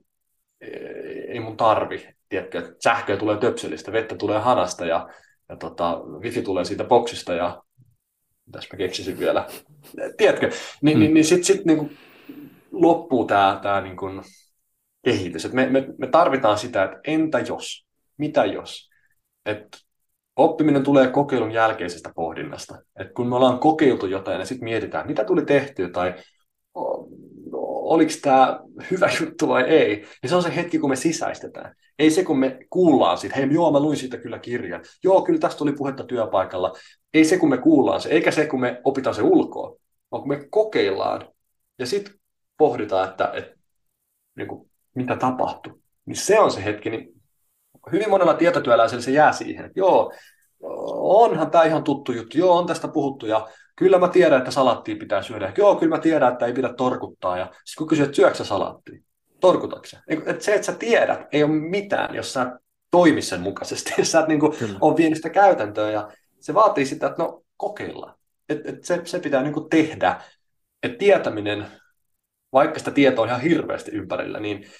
[1.28, 5.08] ei mun tarvi, tiedätkö, että sähköä tulee töpselistä, vettä tulee hanasta ja,
[5.48, 7.62] ja tota, wifi tulee siitä boksista ja
[8.46, 9.46] mitäs mä keksisin vielä,
[10.16, 10.50] tiedätkö,
[10.82, 11.00] niin, mm.
[11.00, 11.98] niin, niin sitten sit, niin
[12.72, 13.96] loppuu tämä tää, niin
[15.04, 15.44] kehitys.
[15.44, 17.89] Et me, me, me tarvitaan sitä, että entä jos,
[18.20, 18.90] mitä jos,
[19.46, 19.78] että
[20.36, 22.82] oppiminen tulee kokeilun jälkeisestä pohdinnasta.
[23.00, 26.14] Et kun me ollaan kokeiltu jotain ja sitten mietitään, mitä tuli tehtyä tai
[27.90, 28.60] oliko tämä
[28.90, 31.74] hyvä juttu vai ei, niin se on se hetki, kun me sisäistetään.
[31.98, 34.84] Ei se, kun me kuullaan siitä, hei joo, mä luin siitä kyllä kirjan.
[35.04, 36.72] Joo, kyllä tästä tuli puhetta työpaikalla.
[37.14, 39.76] Ei se, kun me kuullaan se, eikä se, kun me opitaan se ulkoa,
[40.10, 41.28] vaan kun me kokeillaan
[41.78, 42.14] ja sitten
[42.56, 43.54] pohditaan, että, että
[44.36, 45.82] niin kuin, mitä tapahtuu.
[46.06, 47.19] Niin se on se hetki, niin
[47.92, 50.12] hyvin monella tietotyöläisellä se jää siihen, että joo,
[51.02, 54.96] onhan tämä ihan tuttu juttu, joo, on tästä puhuttu ja kyllä mä tiedän, että salattia
[54.96, 55.52] pitää syödä.
[55.58, 57.38] Joo, kyllä mä tiedän, että ei pidä torkuttaa.
[57.38, 59.00] Ja sitten kun kysyt, että syöksä salattia,
[59.40, 62.58] torkutatko että Se, että sä tiedät, ei ole mitään, jos sä
[62.90, 63.94] toimi sen mukaisesti.
[63.98, 66.10] Jos sä et niin kuin, ole vienyt sitä käytäntöä ja
[66.40, 68.14] se vaatii sitä, että no kokeillaan.
[68.48, 70.20] Et, et se, se pitää niin kuin tehdä.
[70.82, 71.66] Että tietäminen,
[72.52, 74.70] vaikka sitä tietoa on ihan hirveästi ympärillä, niin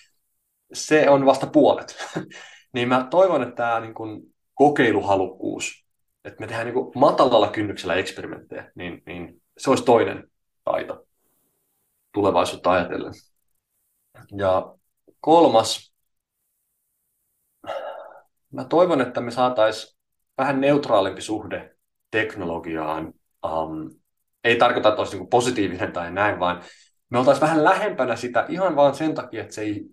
[0.73, 1.97] se on vasta puolet.
[2.73, 5.91] niin mä toivon, että tämä niin kuin kokeiluhalukkuus
[6.25, 10.31] että me tehdään niin kuin matalalla kynnyksellä eksperimenttejä, niin, niin se olisi toinen
[10.64, 11.07] taito
[12.12, 13.12] tulevaisuutta ajatellen.
[14.37, 14.75] Ja
[15.21, 15.95] kolmas,
[18.53, 19.99] mä toivon, että me saataisiin
[20.39, 21.77] vähän neutraalimpi suhde
[22.11, 23.14] teknologiaan.
[23.47, 23.91] Um,
[24.45, 26.62] ei tarkoita, että olisi niin positiivinen tai näin, vaan
[27.11, 29.85] me oltaisiin vähän lähempänä sitä ihan vain sen takia, että se ei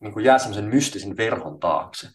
[0.00, 2.08] niin kuin jää semmoisen mystisen verhon taakse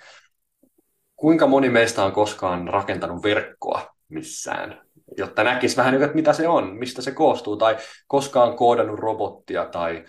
[1.23, 4.81] kuinka moni meistä on koskaan rakentanut verkkoa missään,
[5.17, 7.77] jotta näkisi vähän, että mitä se on, mistä se koostuu, tai
[8.07, 10.03] koskaan koodannut robottia tai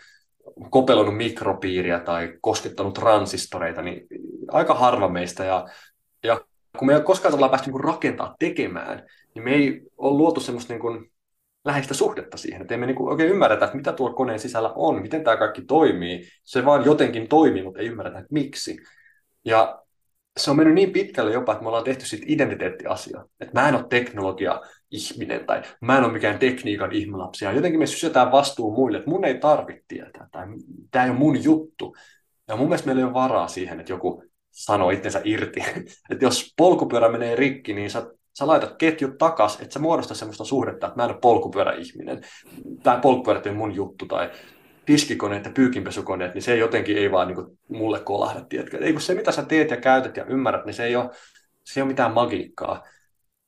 [0.70, 4.06] kopelonut mikropiiriä tai koskettanut transistoreita, niin
[4.50, 5.44] aika harva meistä.
[5.44, 5.66] Ja,
[6.24, 6.40] ja
[6.78, 9.02] kun me ei ole koskaan tavallaan päästy niin rakentaa tekemään,
[9.34, 11.12] niin me ei ole luotu semmoista niin kuin
[11.64, 15.24] läheistä suhdetta siihen, että emme niin oikein ymmärretä, että mitä tuo koneen sisällä on, miten
[15.24, 16.28] tämä kaikki toimii.
[16.44, 18.76] Se vaan jotenkin toimii, mutta ei ymmärretä, että miksi.
[19.44, 19.84] Ja
[20.36, 23.24] se on mennyt niin pitkälle jopa, että me ollaan tehty siitä identiteettiasia.
[23.40, 27.44] Että mä en ole teknologia-ihminen tai mä en ole mikään tekniikan ihmelapsi.
[27.44, 30.46] Ja jotenkin me sysätään vastuu muille, että mun ei tarvitse tietää tai
[30.90, 31.96] tämä ei ole mun juttu.
[32.48, 35.60] Ja mun mielestä meillä ei ole varaa siihen, että joku sanoo itsensä irti.
[36.10, 38.06] että jos polkupyörä menee rikki, niin sä,
[38.38, 42.20] sä laitat ketjut takas, että sä muodostaa sellaista suhdetta, että mä en ole polkupyöräihminen.
[42.82, 44.30] Tämä polkupyörät on mun juttu tai
[44.86, 48.78] tiskikoneet ja pyykinpesukoneet, niin se jotenkin ei vaan niin kuin, mulle kolahda, tiedätkö?
[48.78, 51.10] Ei kun se, mitä sä teet ja käytät ja ymmärrät, niin se ei ole,
[51.64, 52.84] se ei ole mitään magiikkaa.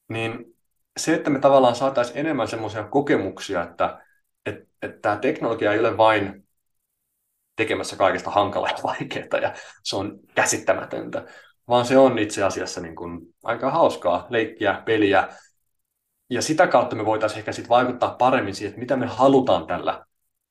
[0.09, 0.45] Niin
[0.97, 4.03] se, että me tavallaan saataisiin enemmän semmoisia kokemuksia, että,
[4.47, 6.47] että, että tämä teknologia ei ole vain
[7.57, 11.25] tekemässä kaikesta hankalaa ja vaikeaa ja se on käsittämätöntä,
[11.69, 15.29] vaan se on itse asiassa niin kuin aika hauskaa leikkiä, peliä,
[16.31, 20.05] ja sitä kautta me voitaisiin ehkä sit vaikuttaa paremmin siihen, että mitä me halutaan tällä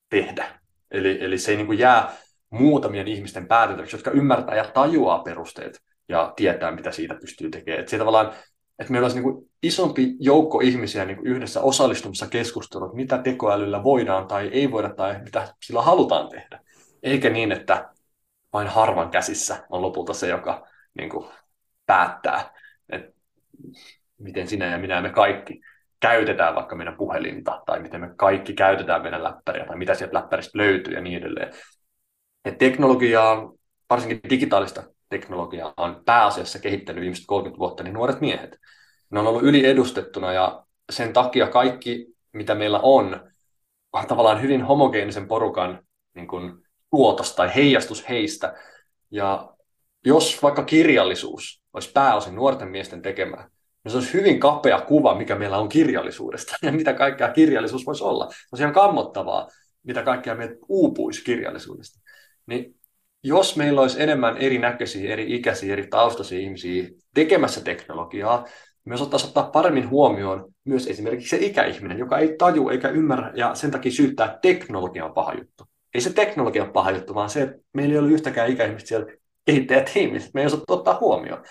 [0.09, 0.59] tehdä.
[0.91, 2.11] Eli, eli se ei niin kuin jää
[2.49, 7.80] muutamien ihmisten päätettäväksi, jotka ymmärtää ja tajuaa perusteet ja tietää, mitä siitä pystyy tekemään.
[7.80, 8.34] Että tavallaan,
[8.80, 13.84] että meillä olisi niin kuin isompi joukko ihmisiä niin kuin yhdessä osallistumassa keskusteluun, mitä tekoälyllä
[13.84, 16.59] voidaan tai ei voida tai mitä sillä halutaan tehdä.
[17.03, 17.89] Eikä niin, että
[18.53, 21.30] vain harvan käsissä on lopulta se, joka niin kuin,
[21.86, 22.54] päättää,
[22.89, 23.12] että
[24.18, 25.62] miten sinä ja minä ja me kaikki
[26.00, 30.58] käytetään vaikka meidän puhelinta, tai miten me kaikki käytetään meidän läppäriä, tai mitä sieltä läppäristä
[30.58, 31.54] löytyy ja niin edelleen.
[32.46, 33.52] Et teknologiaa,
[33.89, 38.60] varsinkin digitaalista teknologiaa, on pääasiassa kehittänyt viimeiset 30 vuotta niin nuoret miehet.
[39.10, 43.32] Ne on ollut yliedustettuna, ja sen takia kaikki, mitä meillä on,
[43.93, 45.84] on tavallaan hyvin homogeenisen porukan
[46.14, 48.56] niin kuin, tuotos tai heijastus heistä.
[49.12, 49.55] Ja
[50.06, 53.49] jos vaikka kirjallisuus olisi pääosin nuorten miesten tekemää,
[53.84, 58.03] niin se olisi hyvin kapea kuva, mikä meillä on kirjallisuudesta ja mitä kaikkea kirjallisuus voisi
[58.03, 58.30] olla.
[58.32, 59.47] Se on ihan kammottavaa,
[59.84, 61.99] mitä kaikkea meitä uupuisi kirjallisuudesta.
[62.45, 62.76] Niin
[63.24, 68.45] jos meillä olisi enemmän erinäköisiä, eri ikäisiä, eri taustaisia ihmisiä tekemässä teknologiaa,
[68.86, 73.56] me osattaisiin ottaa paremmin huomioon myös esimerkiksi se ikäihminen, joka ei taju eikä ymmärrä ja
[73.56, 75.64] sen takia syyttää, että teknologia on paha juttu.
[75.93, 79.12] Ei se teknologia paha juttu, vaan se, että meillä ei ole yhtäkään ikäihmistä siellä
[79.46, 80.30] kehittäjätiimissä.
[80.34, 81.43] Me ei osata ottaa huomioon.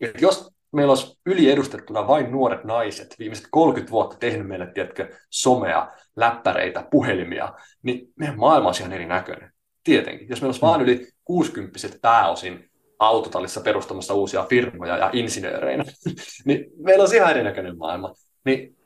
[0.00, 5.92] Et jos meillä olisi yliedustettuna vain nuoret naiset, viimeiset 30 vuotta tehnyt meille, tiedätkö, somea,
[6.16, 9.52] läppäreitä, puhelimia, niin meidän maailma olisi ihan erinäköinen.
[9.84, 10.28] Tietenkin.
[10.28, 10.66] Jos meillä olisi mm.
[10.66, 15.84] vain yli 60 pääosin autotallissa perustamassa uusia firmoja ja insinööreinä,
[16.44, 18.14] niin meillä olisi ihan erinäköinen maailma.
[18.44, 18.76] Niin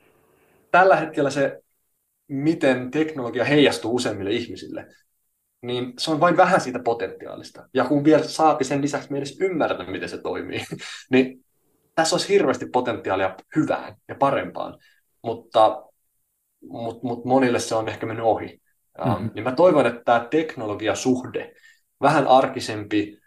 [0.71, 1.61] tällä hetkellä se,
[2.29, 4.87] miten teknologia heijastuu useimmille ihmisille,
[5.63, 7.69] niin se on vain vähän siitä potentiaalista.
[7.75, 10.65] Ja kun vielä saati sen lisäksi me edes ymmärrä, miten se toimii,
[11.13, 11.45] niin
[11.95, 14.79] tässä olisi hirveästi potentiaalia hyvään ja parempaan,
[15.23, 15.83] mutta,
[16.71, 18.63] mutta, mutta monille se on ehkä mennyt ohi.
[19.05, 19.31] Mm-hmm.
[19.35, 21.53] Niin mä toivon, että tämä teknologiasuhde,
[22.01, 23.19] vähän arkisempi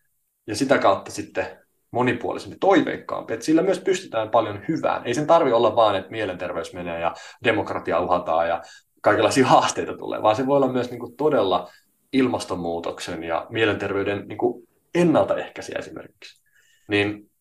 [0.48, 1.46] ja sitä kautta sitten
[1.92, 5.02] monipuolisempi, toiveikkaampi, että sillä myös pystytään paljon hyvään.
[5.06, 7.14] Ei sen tarvi olla vaan, että mielenterveys menee ja
[7.44, 8.62] demokratia uhataan ja
[9.02, 11.70] kaikenlaisia haasteita tulee, vaan se voi olla myös niin kuin todella
[12.16, 16.44] ilmastonmuutoksen ja mielenterveyden niin kuin ennaltaehkäisiä esimerkiksi.
[16.88, 17.32] Niin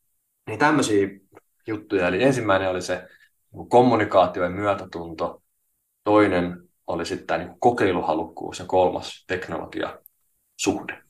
[0.47, 1.09] niin tämmöisiä
[1.67, 2.09] juttuja.
[2.09, 3.09] Eli ensimmäinen oli se
[3.53, 5.43] niin kommunikaatio ja myötätunto,
[6.05, 9.99] toinen oli sitten niin kokeiluhalukkuus ja kolmas teknologia
[10.57, 11.03] suhde.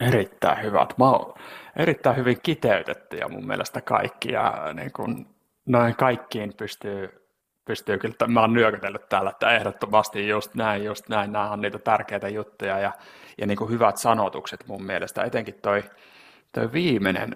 [0.00, 0.98] Erittäin hyvät.
[0.98, 1.34] Mä oon
[1.76, 5.34] erittäin hyvin kiteytetty ja mun mielestä kaikki ja niin kun
[5.66, 7.23] noin kaikkiin pystyy,
[7.64, 11.78] pystyy kyllä, mä oon nyökytellyt täällä, että ehdottomasti just näin, just näin, nämä on niitä
[11.78, 12.92] tärkeitä juttuja ja,
[13.38, 15.84] ja niin kuin hyvät sanotukset mun mielestä, etenkin toi,
[16.52, 17.34] toi viimeinen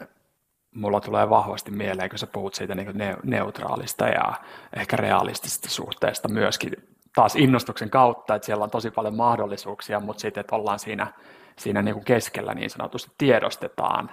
[0.74, 4.34] mulla tulee vahvasti mieleen, kun sä puhut siitä niin neutraalista ja
[4.76, 6.72] ehkä realistisesta suhteesta myöskin
[7.14, 11.12] taas innostuksen kautta, että siellä on tosi paljon mahdollisuuksia, mutta sitten, että ollaan siinä,
[11.58, 14.10] siinä niin kuin keskellä niin sanotusti tiedostetaan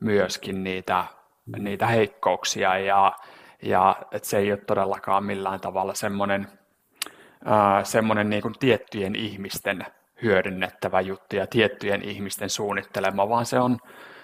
[0.00, 1.04] myöskin niitä,
[1.58, 3.12] niitä heikkouksia ja,
[3.68, 6.48] ja että se ei ole todellakaan millään tavalla semmoinen,
[7.46, 9.86] äh, semmoinen niin kuin tiettyjen ihmisten
[10.22, 13.78] hyödynnettävä juttu ja tiettyjen ihmisten suunnittelema, vaan se on,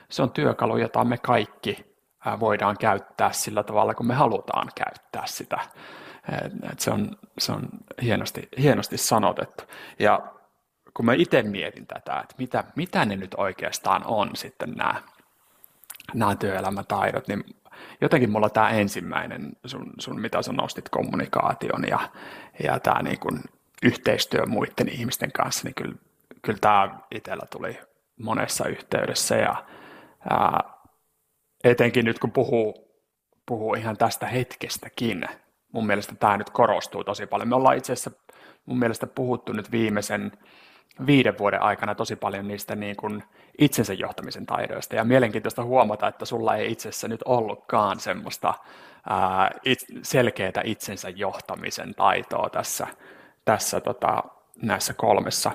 [0.09, 1.93] se on työkalu, jota me kaikki
[2.41, 5.61] voidaan käyttää sillä tavalla, kun me halutaan käyttää sitä.
[6.73, 7.69] Et se on, se on
[8.03, 9.65] hienosti, hienosti sanotettu.
[9.99, 10.21] Ja
[10.95, 14.95] kun mä itse mietin tätä, että mitä, mitä ne nyt oikeastaan on sitten nämä,
[16.15, 17.45] nämä työelämätaidot, niin
[18.01, 21.99] jotenkin mulla tämä ensimmäinen, sun, sun mitä sä nostit, kommunikaation ja,
[22.65, 23.41] ja tämä niin kuin
[23.83, 25.95] yhteistyö muiden ihmisten kanssa, niin kyllä,
[26.43, 27.79] kyllä tämä itsellä tuli
[28.17, 29.65] monessa yhteydessä ja
[30.31, 30.61] ää,
[31.65, 32.89] etenkin nyt kun puhuu,
[33.47, 35.25] puhuu ihan tästä hetkestäkin,
[35.73, 37.49] mun mielestä tämä nyt korostuu tosi paljon.
[37.49, 38.11] Me ollaan itse asiassa
[38.67, 40.33] mun mielestä puhuttu nyt viimeisen
[41.07, 43.25] viiden vuoden aikana tosi paljon niistä niin kuin
[43.59, 44.97] itsensä johtamisen taidoista.
[44.97, 48.55] Ja mielenkiintoista huomata, että sulla ei itse asiassa nyt ollutkaan semmoista
[49.09, 52.87] ää, it, selkeää itsensä johtamisen taitoa tässä,
[53.45, 54.25] tässä tota,
[54.63, 55.51] näissä kolmessa.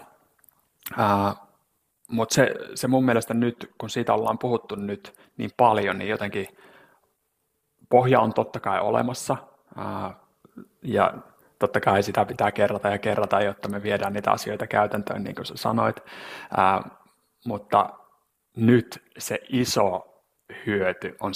[2.09, 6.47] Mutta se, se mun mielestä nyt, kun siitä ollaan puhuttu nyt niin paljon, niin jotenkin
[7.89, 9.37] pohja on totta kai olemassa.
[9.75, 10.13] Ää,
[10.83, 11.13] ja
[11.59, 15.45] totta kai sitä pitää kerrata ja kerrata, jotta me viedään niitä asioita käytäntöön, niin kuin
[15.45, 15.95] sä sanoit.
[16.57, 16.81] Ää,
[17.45, 17.89] mutta
[18.55, 20.13] nyt se iso
[20.65, 21.33] hyöty on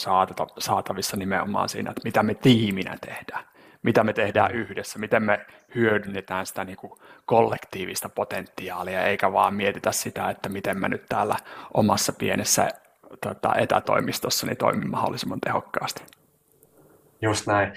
[0.60, 3.44] saatavissa nimenomaan siinä, että mitä me tiiminä tehdään.
[3.84, 5.46] mitä me tehdään yhdessä, miten me
[5.76, 6.94] hyödynnetään sitä niin kuin
[7.26, 11.36] kollektiivista potentiaalia, eikä vaan mietitä sitä, että miten mä nyt täällä
[11.74, 12.70] omassa pienessä
[13.22, 16.04] tota, etätoimistossa niin toimin mahdollisimman tehokkaasti.
[17.22, 17.74] Just näin.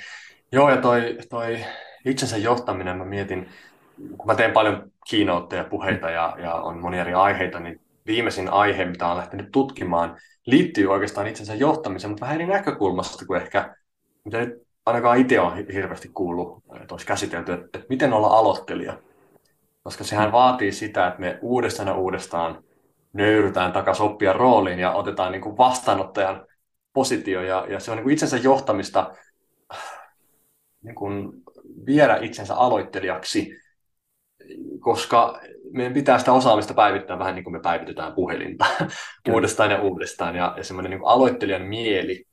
[0.53, 1.65] Joo, ja toi, toi
[2.05, 3.49] itsensä johtaminen, mä mietin,
[4.19, 8.85] kun mä teen paljon keynoteja, puheita ja, ja on monia eri aiheita, niin viimeisin aihe,
[8.85, 13.77] mitä olen lähtenyt tutkimaan, liittyy oikeastaan itsensä johtamiseen, mutta vähän eri näkökulmasta kuin ehkä,
[14.25, 18.99] mitä nyt ainakaan itse on hirveästi kuullut, että olisi käsitelty, että, että miten olla aloittelija.
[19.83, 22.65] Koska sehän vaatii sitä, että me uudestaan ja uudestaan
[23.13, 26.47] nöyrytään takaisin oppia rooliin ja otetaan niin kuin vastaanottajan
[26.93, 27.43] positio.
[27.43, 29.15] Ja, ja se on niin kuin itsensä johtamista
[30.83, 31.44] niin kuin
[31.87, 33.51] viedä itsensä aloittelijaksi,
[34.81, 35.41] koska
[35.73, 38.67] meidän pitää sitä osaamista päivittää vähän niin kuin me päivitetään puhelinta
[39.33, 40.37] uudestaan ja uudestaan.
[40.37, 42.25] Ja, ja semmoinen niin aloittelijan mieli,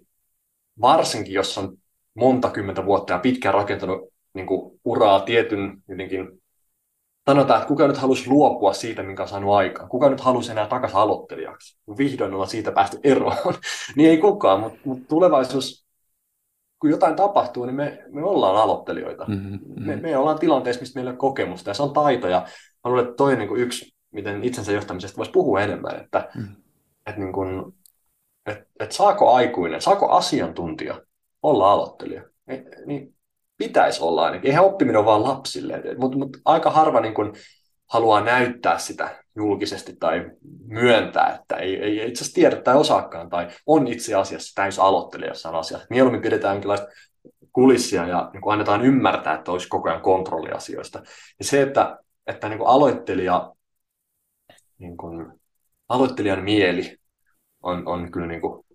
[0.81, 1.77] varsinkin jos on
[2.13, 6.41] monta kymmentä vuotta ja pitkään rakentanut niin kuin uraa tietyn jotenkin,
[7.29, 9.89] sanotaan, että kuka nyt halusi luopua siitä, minkä on saanut aikaan.
[9.89, 11.77] Kuka nyt halusi enää takaisin aloittelijaksi.
[11.97, 13.35] Vihdoin ollaan siitä päästy eroon.
[13.95, 15.85] niin ei kukaan, mutta, mutta tulevaisuus,
[16.82, 19.25] kun jotain tapahtuu, niin me, me ollaan aloittelijoita.
[19.27, 19.59] Mm-hmm.
[19.86, 22.27] Me, me ollaan tilanteessa, mistä meillä on kokemusta ja se on taito.
[22.27, 22.39] Ja
[22.84, 26.29] mä luulen, että toi on niin kuin yksi, miten itsensä johtamisesta voisi puhua enemmän, että,
[26.36, 26.55] mm-hmm.
[27.05, 27.73] että, niin kuin,
[28.45, 31.01] että, että saako aikuinen, saako asiantuntija
[31.43, 32.23] olla aloittelija.
[32.47, 33.15] E, niin
[33.57, 34.47] pitäisi olla ainakin.
[34.47, 37.34] Eihän oppiminen ole vaan lapsille, mutta mut aika harva niin kun
[37.91, 40.31] haluaa näyttää sitä julkisesti tai
[40.67, 45.29] myöntää, että ei, ei itse asiassa tiedä tai osaakaan tai on itse asiassa täys aloittelija
[45.29, 45.87] jossain asiassa.
[45.89, 46.87] Mieluummin pidetään jonkinlaista
[47.53, 50.99] kulissia ja niin kuin annetaan ymmärtää, että olisi koko ajan kontrolli asioista.
[51.39, 53.53] Ja se, että, että niin kuin aloittelija,
[54.77, 55.41] niin kuin,
[55.89, 56.97] aloittelijan mieli
[57.63, 58.65] on, on kyllä niin kuin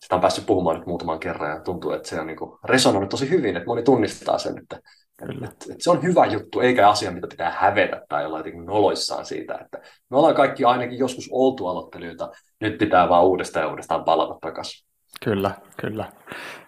[0.00, 3.30] sitä on päässyt puhumaan nyt muutaman kerran ja tuntuu, että se on niin resonoinut tosi
[3.30, 4.80] hyvin, että moni tunnistaa sen, että,
[5.22, 9.26] että, että se on hyvä juttu, eikä asia, mitä pitää hävetä tai olla jotenkin noloissaan
[9.26, 9.78] siitä, että
[10.10, 14.86] me ollaan kaikki ainakin joskus oltu aloittelijoita, nyt pitää vaan uudestaan ja uudestaan palata takaisin.
[15.24, 16.12] Kyllä, kyllä.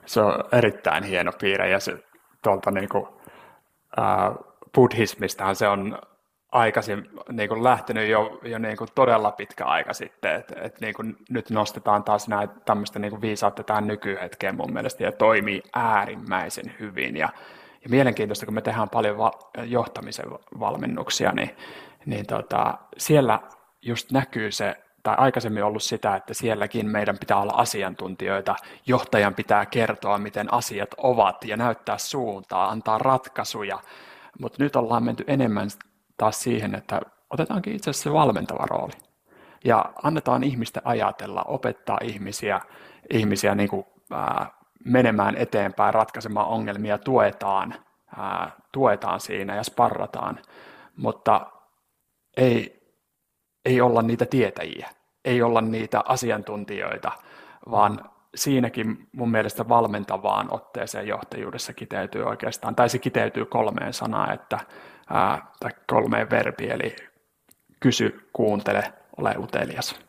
[0.07, 1.99] Se on erittäin hieno piirre ja se
[2.43, 3.07] tuolta niin kuin,
[3.99, 4.35] äh,
[4.75, 5.99] buddhismistahan se on
[6.53, 10.95] aikaisin niin kuin lähtenyt jo, jo niin kuin todella pitkä aika sitten, että et niin
[10.95, 15.63] kuin nyt nostetaan taas näitä tämmöistä niin kuin viisautta tähän nykyhetkeen mun mielestä ja toimii
[15.73, 17.29] äärimmäisen hyvin ja,
[17.85, 20.27] ja mielenkiintoista, kun me tehdään paljon va- johtamisen
[20.61, 21.51] valmennuksia, niin,
[22.07, 23.41] niin tota, siellä
[23.83, 28.57] just näkyy se, tai aikaisemmin ollut sitä, että sielläkin meidän pitää olla asiantuntijoita,
[28.87, 33.79] johtajan pitää kertoa, miten asiat ovat ja näyttää suuntaa, antaa ratkaisuja,
[34.39, 35.69] mutta nyt ollaan menty enemmän
[36.17, 38.93] taas siihen, että otetaankin itse asiassa se valmentava rooli.
[39.65, 42.61] Ja annetaan ihmisten ajatella, opettaa ihmisiä,
[43.11, 44.51] ihmisiä niin kuin, ää,
[44.85, 47.75] menemään eteenpäin, ratkaisemaan ongelmia, tuetaan,
[48.17, 50.41] ää, tuetaan siinä ja sparrataan,
[50.97, 51.47] mutta
[52.37, 52.83] ei,
[53.65, 54.91] ei olla niitä tietäjiä,
[55.25, 57.13] ei olla niitä asiantuntijoita,
[57.71, 64.59] vaan siinäkin mun mielestä valmentavaan otteeseen johtajuudessa kiteytyy oikeastaan, tai se kiteytyy kolmeen sanaan, että
[65.11, 66.97] ää, tai kolmeen verbiin, eli
[67.81, 70.01] kysy, kuuntele, ole utelias.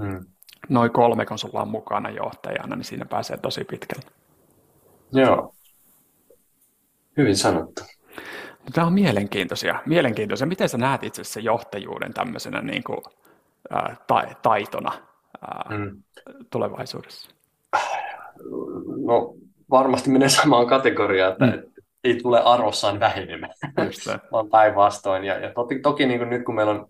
[0.00, 0.35] Hmm.
[0.68, 4.10] Noin kolme, kun sulla on mukana johtajana, niin siinä pääsee tosi pitkälle.
[5.12, 5.54] Joo.
[7.16, 7.82] Hyvin sanottu.
[8.72, 9.82] Tämä on mielenkiintoisia.
[9.86, 10.46] mielenkiintoisia.
[10.46, 12.98] Miten sä näet itse asiassa johtajuuden tämmöisenä niin kuin,
[13.70, 14.92] ää, ta- taitona
[15.42, 16.02] ää, hmm.
[16.50, 17.30] tulevaisuudessa?
[19.06, 19.34] No
[19.70, 23.52] varmasti menee samaan kategoriaan, että hmm ei tule arvossaan vähenemään,
[24.32, 25.24] vaan päinvastoin.
[25.24, 26.88] Ja, ja toki, toki niin kuin nyt kun meillä on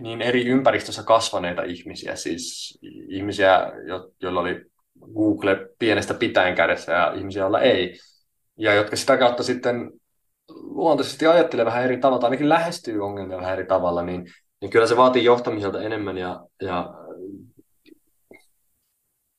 [0.00, 4.64] niin eri ympäristössä kasvaneita ihmisiä, siis ihmisiä, jo, joilla oli
[5.14, 7.98] Google pienestä pitäen kädessä ja ihmisiä, joilla ei,
[8.58, 9.90] ja jotka sitä kautta sitten
[10.48, 14.26] luontaisesti ajattelee vähän eri tavalla, tai ainakin lähestyy ongelmia vähän eri tavalla, niin,
[14.60, 16.18] niin kyllä se vaatii johtamiselta enemmän.
[16.18, 16.94] Ja, ja,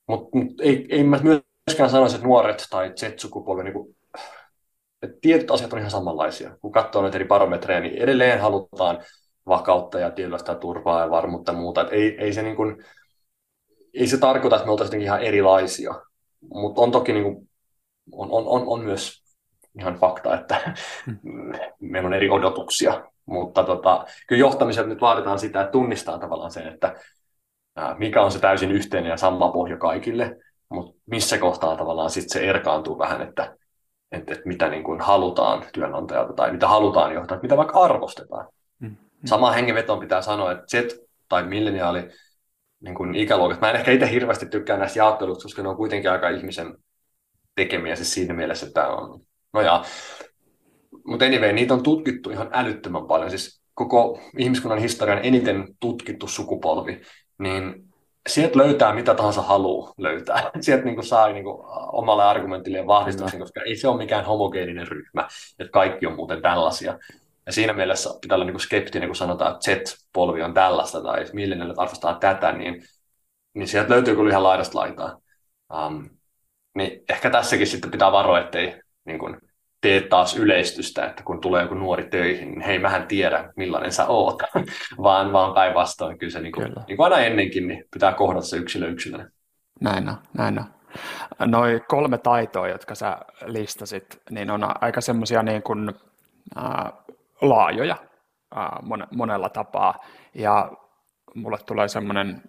[0.07, 3.95] mutta mut ei, ei mä myöskään sanoisi, että nuoret tai Z-sukupolvi niin
[5.01, 6.57] että tietyt asiat on ihan samanlaisia.
[6.61, 9.03] Kun katsoo näitä eri barometreja, niin edelleen halutaan
[9.47, 11.81] vakautta ja tietynlaista turvaa ja varmuutta ja muuta.
[11.81, 12.85] Että ei, ei, se niin kuin,
[13.93, 15.93] ei se tarkoita, että me oltaisiin ihan erilaisia,
[16.53, 17.49] mutta on toki niin kuin,
[18.11, 19.23] on, on, on, on myös
[19.79, 20.73] ihan fakta, että
[21.79, 26.67] meillä on eri odotuksia, mutta tota, kyllä johtamisella nyt vaaditaan sitä, että tunnistaa tavallaan sen,
[26.67, 26.95] että
[27.97, 30.37] mikä on se täysin yhteinen ja sama pohja kaikille,
[30.69, 33.55] mutta missä kohtaa tavallaan sitten se erkaantuu vähän, että
[34.11, 38.47] että, että mitä niin kuin halutaan työnantajalta tai mitä halutaan johtaa, mitä vaikka arvostetaan.
[39.21, 39.27] Mm.
[39.27, 40.95] Sama hengenvetoon pitää sanoa, että Z
[41.29, 42.09] tai milleniaali
[42.79, 46.11] niin kuin ikäluokat, mä en ehkä itse hirveästi tykkää näistä jaotteluista, koska ne on kuitenkin
[46.11, 46.77] aika ihmisen
[47.55, 49.21] tekemiä siis siinä mielessä, että on
[49.53, 49.83] No ja,
[51.05, 53.29] mutta anyway, niitä on tutkittu ihan älyttömän paljon.
[53.29, 57.01] Siis koko ihmiskunnan historian eniten tutkittu sukupolvi,
[57.39, 57.83] niin
[58.29, 60.51] sieltä löytää mitä tahansa haluaa löytää.
[60.61, 64.87] Sieltä niin kuin saa niin kuin omalle argumentille vahvistuksen, koska ei se ole mikään homogeeninen
[64.87, 65.27] ryhmä,
[65.59, 66.97] että kaikki on muuten tällaisia.
[67.49, 71.79] Ja siinä mielessä pitää olla niin skeptinen, kun sanotaan, että Z-polvi on tällaista tai millennialit
[71.79, 72.83] arvostaa tätä, niin,
[73.53, 75.19] niin sieltä löytyy kyllä ihan laidasta laitaa.
[75.73, 76.09] Um,
[76.75, 79.37] niin ehkä tässäkin sitten pitää varoa, ettei niin kuin,
[79.81, 84.05] tee taas yleistystä, että kun tulee joku nuori töihin, niin hei, mähän tiedä, millainen sä
[84.05, 84.41] oot,
[85.03, 86.17] vaan, vaan päinvastoin.
[86.17, 86.83] Kyllä se niin kuin, Kyllä.
[86.87, 89.29] niin kuin aina ennenkin, niin pitää kohdata se yksilö yksilönä.
[89.81, 90.65] Näin on, näin on.
[91.51, 95.91] Noi kolme taitoa, jotka sä listasit, niin on aika semmoisia niin kuin,
[96.57, 96.93] äh,
[97.41, 97.97] laajoja
[99.11, 99.95] monella tapaa.
[100.33, 100.71] Ja
[101.35, 102.41] mulle tulee semmoinen,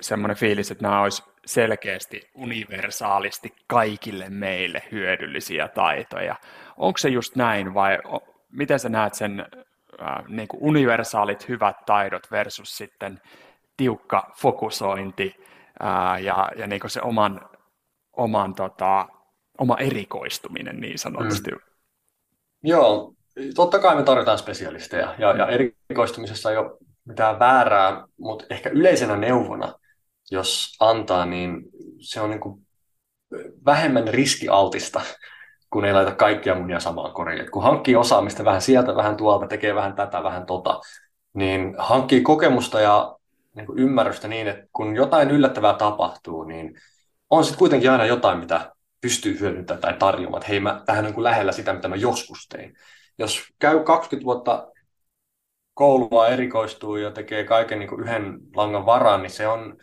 [0.00, 6.36] semmoinen fiilis, että nämä olisi selkeästi universaalisti kaikille meille hyödyllisiä taitoja.
[6.76, 7.98] Onko se just näin vai
[8.52, 9.46] miten sä näet sen
[10.28, 13.20] niin kuin universaalit hyvät taidot versus sitten
[13.76, 15.34] tiukka fokusointi
[16.22, 17.50] ja, ja niin kuin se oman,
[18.16, 19.08] oman tota,
[19.58, 21.50] oma erikoistuminen niin sanotusti?
[21.50, 21.58] Mm.
[22.62, 23.14] Joo,
[23.54, 29.16] totta kai me tarvitaan spesialisteja ja, ja erikoistumisessa ei ole mitään väärää, mutta ehkä yleisenä
[29.16, 29.74] neuvona–
[30.30, 31.62] jos antaa, niin
[32.00, 32.66] se on niin kuin
[33.66, 35.00] vähemmän riskialtista,
[35.70, 37.40] kun ei laita kaikkia munia samaan koriin.
[37.40, 40.80] Et kun hankkii osaamista vähän sieltä, vähän tuolta, tekee vähän tätä, vähän tota,
[41.34, 43.16] niin hankkii kokemusta ja
[43.56, 46.80] niin kuin ymmärrystä niin, että kun jotain yllättävää tapahtuu, niin
[47.30, 50.40] on sitten kuitenkin aina jotain, mitä pystyy hyödyntämään tai tarjoamaan.
[50.40, 52.76] Että hei, mä, tähän on niin lähellä sitä, mitä mä joskus tein.
[53.18, 54.72] Jos käy 20 vuotta
[55.74, 59.76] koulua, erikoistuu ja tekee kaiken niin kuin yhden langan varaan, niin se on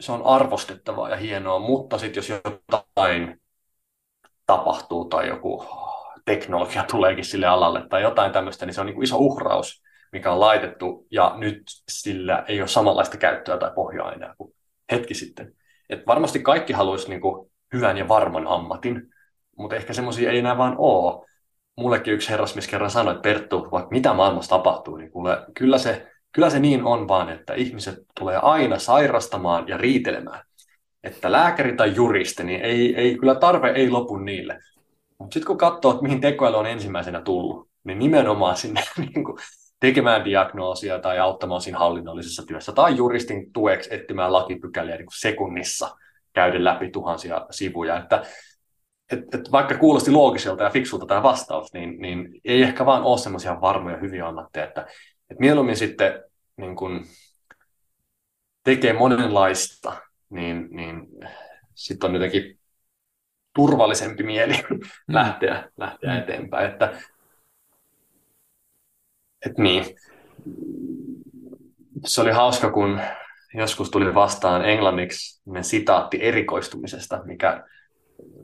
[0.00, 3.40] se on arvostettavaa ja hienoa, mutta sitten jos jotain
[4.46, 5.64] tapahtuu tai joku
[6.24, 10.32] teknologia tuleekin sille alalle tai jotain tämmöistä, niin se on niin kuin iso uhraus, mikä
[10.32, 14.54] on laitettu ja nyt sillä ei ole samanlaista käyttöä tai pohjaa enää kuin
[14.92, 15.52] hetki sitten.
[15.90, 19.02] Et varmasti kaikki haluaisi niin kuin hyvän ja varman ammatin,
[19.56, 21.26] mutta ehkä semmoisia ei enää vaan ole.
[21.76, 26.12] Mullekin yksi herrasmies kerran sanoi, että Perttu, vaikka mitä maailmassa tapahtuu, niin kuule, kyllä se
[26.32, 30.44] Kyllä se niin on vaan, että ihmiset tulee aina sairastamaan ja riitelemään.
[31.04, 34.58] Että lääkäri tai juristi, niin ei, ei, kyllä tarve ei lopu niille.
[35.18, 39.38] Mutta sitten kun katsoo, että mihin tekoäly on ensimmäisenä tullut, niin nimenomaan sinne niin kuin,
[39.80, 45.96] tekemään diagnoosia tai auttamaan siinä hallinnollisessa työssä tai juristin tueksi etsimään lakipykäliä niin kuin sekunnissa
[46.32, 47.98] käyden läpi tuhansia sivuja.
[47.98, 48.22] Että,
[49.12, 53.18] et, et vaikka kuulosti loogiselta ja fiksulta tämä vastaus, niin, niin ei ehkä vaan ole
[53.18, 54.86] semmoisia varmoja hyviä ammatteja, että
[55.30, 56.24] et mieluummin sitten
[56.56, 57.04] niin kun
[58.64, 59.92] tekee monenlaista,
[60.30, 61.06] niin, niin
[61.74, 62.58] sitten on jotenkin
[63.54, 64.78] turvallisempi mieli mm.
[65.08, 66.18] lähteä, lähteä mm.
[66.18, 66.70] eteenpäin.
[66.70, 66.92] Että,
[69.46, 69.84] et niin.
[72.04, 73.00] Se oli hauska, kun
[73.54, 77.64] joskus tuli vastaan englanniksi sitaatti erikoistumisesta, mikä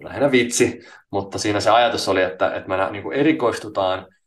[0.02, 0.80] lähinnä vitsi,
[1.10, 4.06] mutta siinä se ajatus oli, että, että me niin erikoistutaan–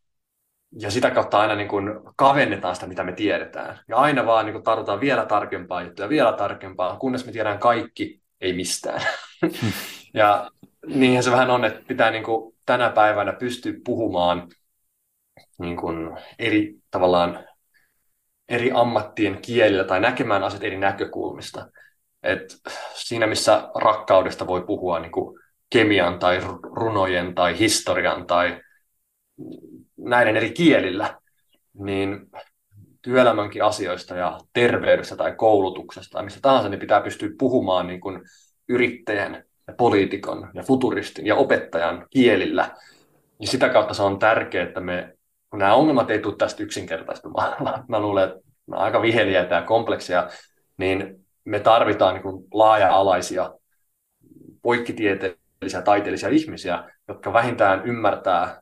[0.80, 3.80] ja sitä kautta aina niin kuin kavennetaan sitä, mitä me tiedetään.
[3.88, 8.22] Ja aina vaan niin kuin tarvitaan vielä tarkempaa juttuja, vielä tarkempaa, kunnes me tiedään kaikki,
[8.41, 9.01] ei mistään.
[10.13, 10.51] ja
[10.88, 14.47] niinhän se vähän on, että pitää niin kuin tänä päivänä pystyä puhumaan
[15.59, 17.45] niin kuin eri tavallaan
[18.49, 21.67] eri ammattien kielillä tai näkemään asiat eri näkökulmista.
[22.24, 22.57] Et
[22.93, 25.39] siinä, missä rakkaudesta voi puhua niin kuin
[25.72, 28.61] kemian tai runojen tai historian tai
[29.97, 31.19] näiden eri kielillä,
[31.74, 32.30] niin
[33.01, 38.22] työelämänkin asioista ja terveydestä tai koulutuksesta tai mistä tahansa, niin pitää pystyä puhumaan niin kuin
[38.69, 42.76] yrittäjän ja poliitikon ja futuristin ja opettajan kielillä.
[43.39, 45.17] Ja sitä kautta se on tärkeää, että me,
[45.49, 47.55] kun nämä ongelmat ei tule tästä yksinkertaistumaan,
[47.89, 50.30] mä luulen, että nämä on aika viheliäitä ja kompleksia,
[50.78, 53.53] niin me tarvitaan niin laaja-alaisia,
[54.61, 55.41] poikkitieteellisiä,
[55.86, 58.62] taiteellisia ihmisiä, jotka vähintään ymmärtää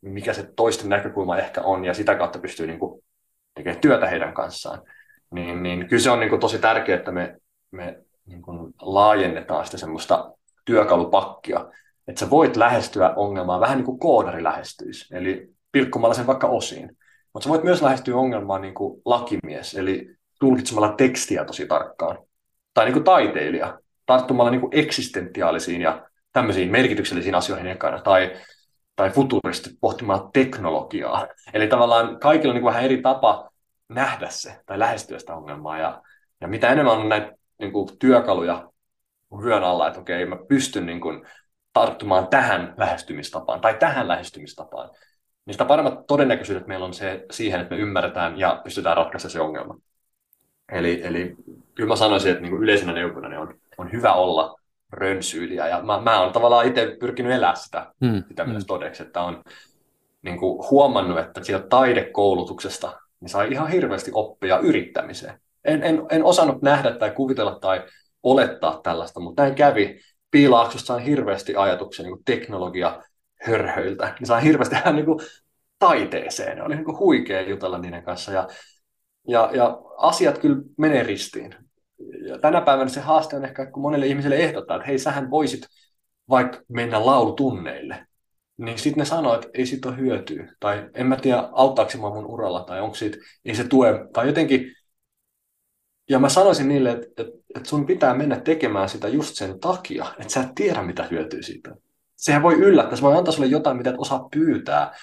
[0.00, 3.04] mikä se toisten näkökulma ehkä on, ja sitä kautta pystyy niin kuin,
[3.54, 4.82] tekemään työtä heidän kanssaan.
[5.30, 7.36] Niin, niin kyllä se on niin kuin, tosi tärkeää, että me,
[7.70, 10.32] me niin kuin, laajennetaan sitä semmoista
[10.64, 11.66] työkalupakkia,
[12.08, 16.96] että sä voit lähestyä ongelmaa vähän niin kuin koodari lähestyisi, eli pilkkumalla sen vaikka osiin.
[17.32, 22.18] Mutta sä voit myös lähestyä ongelmaa niin kuin lakimies, eli tulkitsemalla tekstiä tosi tarkkaan.
[22.74, 26.05] Tai niin kuin taiteilija, tarttumalla niin kuin eksistentiaalisiin ja
[26.36, 28.00] tämmöisiin merkityksellisiin asioihin ekana.
[28.00, 28.36] Tai
[28.96, 31.26] tai futuristi pohtimaan teknologiaa.
[31.54, 33.50] Eli tavallaan kaikilla on niin vähän eri tapa
[33.88, 35.78] nähdä se tai lähestyä sitä ongelmaa.
[35.78, 36.02] Ja,
[36.40, 38.70] ja mitä enemmän on näitä niin kuin työkaluja
[39.42, 41.26] vyön alla, että okei, mä pystyn niin kuin
[41.72, 44.90] tarttumaan tähän lähestymistapaan tai tähän lähestymistapaan,
[45.46, 49.40] niin sitä paremmat todennäköisyydet meillä on se, siihen, että me ymmärretään ja pystytään ratkaisemaan se
[49.40, 49.78] ongelma.
[50.72, 51.36] Eli, eli
[51.74, 54.60] kyllä mä sanoisin, että niin kuin yleisenä neuvona on, on hyvä olla
[54.92, 55.68] rönsyyliä.
[55.68, 58.22] Ja mä, mä oon tavallaan itse pyrkinyt elää sitä, mm.
[58.28, 58.50] sitä mm.
[58.50, 59.44] myös todeksi, että on
[60.22, 65.40] niin kuin huomannut, että sieltä taidekoulutuksesta niin sai ihan hirveästi oppia yrittämiseen.
[65.64, 67.82] En, en, en osannut nähdä tai kuvitella tai
[68.22, 70.00] olettaa tällaista, mutta näin kävi.
[70.30, 73.02] Piilaaksossa sain hirveästi ajatuksia niin teknologia
[73.42, 75.20] hörhöiltä, niin sain hirveästi ihan niin kuin
[75.78, 76.62] taiteeseen.
[76.62, 78.32] Oli niin kuin huikea jutella niiden kanssa.
[78.32, 78.48] Ja,
[79.28, 81.54] ja, ja asiat kyllä menee ristiin.
[82.40, 85.66] Tänä päivänä se haaste on ehkä, kun monelle ihmiselle ehdottaa, että hei, sähän voisit
[86.28, 88.06] vaikka mennä laulutunneille.
[88.56, 90.52] Niin sitten ne sanoo, että ei siitä ole hyötyä.
[90.60, 94.26] Tai en mä tiedä, auttaako se mun uralla, tai onko siitä, ei se tue, tai
[94.26, 94.72] jotenkin.
[96.10, 100.06] Ja mä sanoisin niille, että, että, että sun pitää mennä tekemään sitä just sen takia,
[100.18, 101.76] että sä et tiedä, mitä hyötyä siitä.
[102.16, 104.94] Sehän voi yllättää, se voi antaa sulle jotain, mitä et osaa pyytää.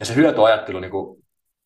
[0.00, 1.23] Ja se hyötyajattelu niin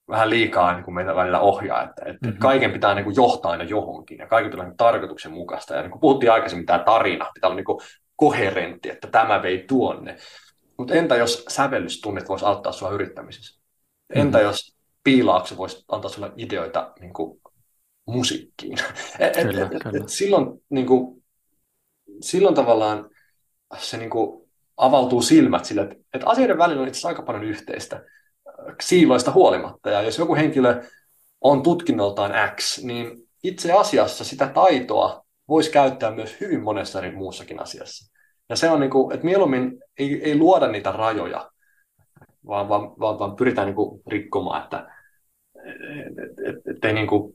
[0.08, 2.38] vähän liikaa niin kuin meitä välillä ohjaa, että, että mm-hmm.
[2.38, 5.74] kaiken pitää niin kuin johtaa aina johonkin ja kaiken pitää olla tarkoituksenmukaista.
[5.74, 7.80] Ja niin kuin puhuttiin aikaisemmin, tämä tarina pitää olla niin kuin
[8.16, 10.16] koherentti, että tämä vei tuonne.
[10.78, 13.60] Mutta entä jos sävellystunnit voisi auttaa sinua yrittämisessä?
[14.14, 14.48] Entä mm-hmm.
[14.48, 17.40] jos piilaakse voisi antaa sinulle ideoita niin kuin
[18.06, 18.78] musiikkiin?
[19.18, 20.02] et, kyllä, et, kyllä.
[20.02, 21.24] Et silloin, niin kuin,
[22.20, 23.10] silloin tavallaan
[23.78, 27.44] se niin kuin avautuu silmät sille, että, että asioiden välillä on itse asiassa aika paljon
[27.44, 28.04] yhteistä
[28.82, 29.90] siiloista huolimatta.
[29.90, 30.82] Ja jos joku henkilö
[31.40, 37.62] on tutkinnoltaan X, niin itse asiassa sitä taitoa voisi käyttää myös hyvin monessa eri muussakin
[37.62, 38.12] asiassa.
[38.48, 41.50] Ja se on niin kuin, että mieluummin ei, ei luoda niitä rajoja,
[42.46, 44.90] vaan, vaan, vaan, vaan pyritään niin kuin rikkomaan, että
[45.66, 47.34] et, et, et, niin kuin,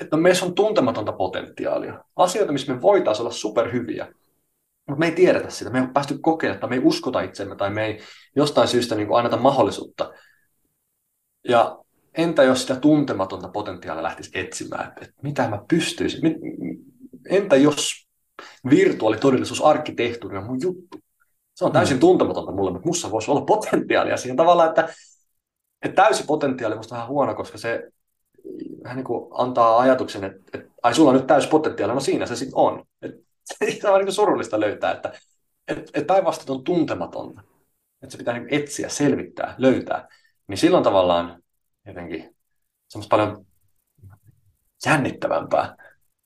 [0.00, 2.04] että meissä on tuntematonta potentiaalia.
[2.16, 4.06] Asioita, missä me voitaisiin olla superhyviä,
[4.86, 7.56] mutta me ei tiedetä sitä, me ei ole päästy kokeilemaan, tai me ei uskota itsemme,
[7.56, 8.00] tai me ei
[8.36, 10.12] jostain syystä niin kuin anneta mahdollisuutta.
[11.48, 11.78] Ja
[12.14, 16.20] entä jos sitä tuntematonta potentiaalia lähtisi etsimään, että, mitä mä pystyisin,
[17.28, 18.06] entä jos
[18.70, 20.98] virtuaalitodellisuus, arkkitehtuuri on mun juttu.
[21.54, 22.00] Se on täysin mm.
[22.00, 24.88] tuntematonta mulle, mutta mussa voisi olla potentiaalia siihen tavallaan, että,
[25.82, 27.88] että täysi potentiaali on vähän huono, koska se
[28.84, 32.26] vähän niin kuin antaa ajatuksen, että, että ai sulla on nyt täysi potentiaali, no siinä
[32.26, 32.84] se sitten on.
[33.02, 33.25] Että
[33.80, 35.12] se on niin surullista löytää, että
[35.68, 37.42] et, et päinvastoin on tuntematonta.
[38.02, 40.08] Että se pitää niin etsiä, selvittää, löytää.
[40.48, 41.42] Niin silloin tavallaan
[41.86, 42.36] jotenkin
[42.88, 43.46] semmoista paljon
[44.86, 45.76] jännittävämpää,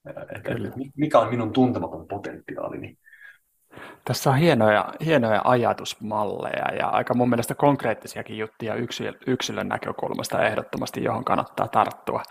[0.07, 0.51] että
[0.97, 2.99] mikä on minun tuntematon potentiaalini.
[4.05, 8.75] Tässä on hienoja, hienoja ajatusmalleja ja aika mun mielestä konkreettisiakin juttuja
[9.27, 12.23] yksilön näkökulmasta ehdottomasti, johon kannattaa tarttua.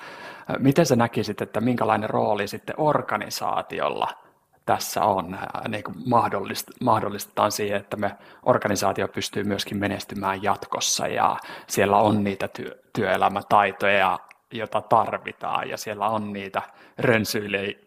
[0.59, 4.28] Miten sä näkisit, että minkälainen rooli sitten organisaatiolla
[4.69, 11.37] tässä on, niin kuin mahdollist, mahdollistetaan siihen, että me organisaatio pystyy myöskin menestymään jatkossa ja
[11.67, 14.19] siellä on niitä työ, työelämätaitoja,
[14.53, 16.61] joita tarvitaan ja siellä on niitä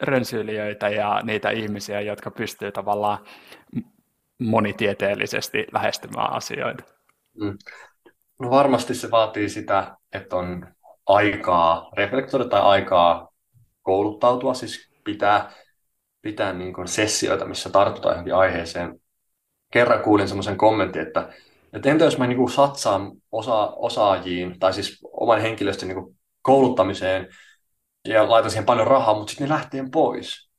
[0.00, 3.18] rönsyilijöitä ja niitä ihmisiä, jotka pystyy tavallaan
[4.38, 6.84] monitieteellisesti lähestymään asioita.
[7.40, 7.58] Mm.
[8.40, 10.66] No varmasti se vaatii sitä, että on
[11.06, 13.32] aikaa reflektoida tai aikaa
[13.82, 15.50] kouluttautua, siis pitää
[16.22, 19.00] pitää niin kuin sessioita, missä tartutaan johonkin aiheeseen.
[19.72, 21.32] Kerran kuulin semmoisen kommentin, että,
[21.72, 26.16] että entä jos mä niin kuin satsaan osa, osaajiin, tai siis oman henkilöstön niin kuin
[26.42, 27.28] kouluttamiseen,
[28.08, 30.50] ja laitan siihen paljon rahaa, mutta sitten ne lähtee pois.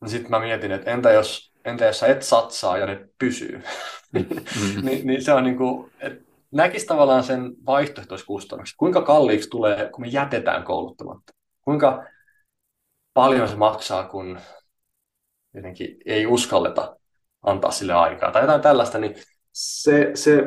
[0.00, 3.62] No sitten mä mietin, että entä jos, entä jos sä et satsaa ja ne pysyy?
[4.12, 4.84] Mm-hmm.
[4.86, 8.76] niin, niin se on niin kuin, että näkisi tavallaan sen vaihtoehtoiskustannukset.
[8.78, 11.32] Kuinka kalliiksi tulee, kun me jätetään kouluttamatta?
[11.62, 12.04] Kuinka
[13.16, 14.40] paljon se maksaa, kun
[15.54, 16.96] jotenkin ei uskalleta
[17.42, 19.14] antaa sille aikaa tai jotain tällaista, niin
[19.52, 20.42] se, se,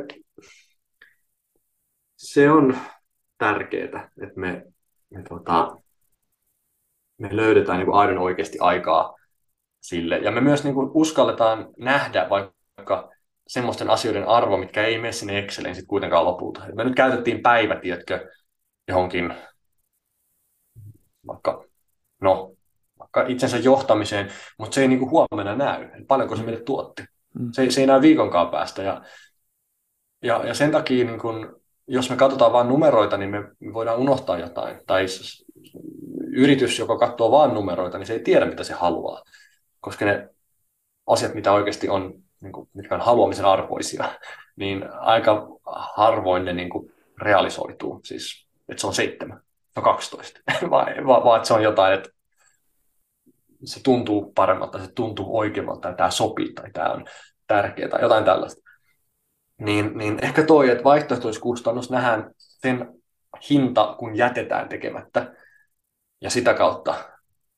[2.18, 2.78] se on
[3.38, 4.66] tärkeää, että me,
[5.10, 5.78] me, tota,
[7.18, 9.16] me löydetään niin kuin aidon oikeasti aikaa
[9.82, 10.18] sille.
[10.18, 13.12] Ja me myös niin kuin uskalletaan nähdä vaikka
[13.48, 16.64] semmoisten asioiden arvo, mitkä ei mene sinne Exceliin sitten kuitenkaan lopulta.
[16.76, 18.32] Me nyt käytettiin päivä, tiedätkö,
[18.88, 19.34] johonkin
[21.28, 21.66] vaikka,
[22.22, 22.56] no,
[23.28, 27.04] itsensä johtamiseen, mutta se ei niin kuin huomenna näy, paljonko se meille tuotti.
[27.40, 27.50] Mm.
[27.52, 28.84] Se, se ei näy viikonkaan päästä.
[28.84, 29.02] Ja,
[30.24, 34.38] ja, ja sen takia, niin kun, jos me katsotaan vain numeroita, niin me voidaan unohtaa
[34.38, 34.82] jotain.
[34.88, 35.06] Tai
[36.32, 39.24] yritys, joka katsoo vain numeroita, niin se ei tiedä, mitä se haluaa.
[39.80, 40.30] Koska ne
[41.08, 44.04] asiat, mitä oikeasti on, niin kuin, mitkä on haluamisen arvoisia,
[44.56, 45.48] niin aika
[45.96, 46.92] harvoin ne niin kuin,
[47.22, 48.00] realisoituu.
[48.04, 49.42] Siis, että se on seitsemän,
[49.76, 52.10] no 12, vaan, vaan että se on jotain, että
[53.66, 57.06] se tuntuu paremmalta, se tuntuu oikeammalta, ja tämä sopii, tai tämä on,
[57.48, 58.70] tärkeä tai jotain tällaista.
[59.58, 63.02] Niin, niin ehkä toi, että vaihtoehtoiskustannus nähdään sen
[63.50, 65.34] hinta, kun jätetään tekemättä.
[66.22, 66.96] Ja sitä kautta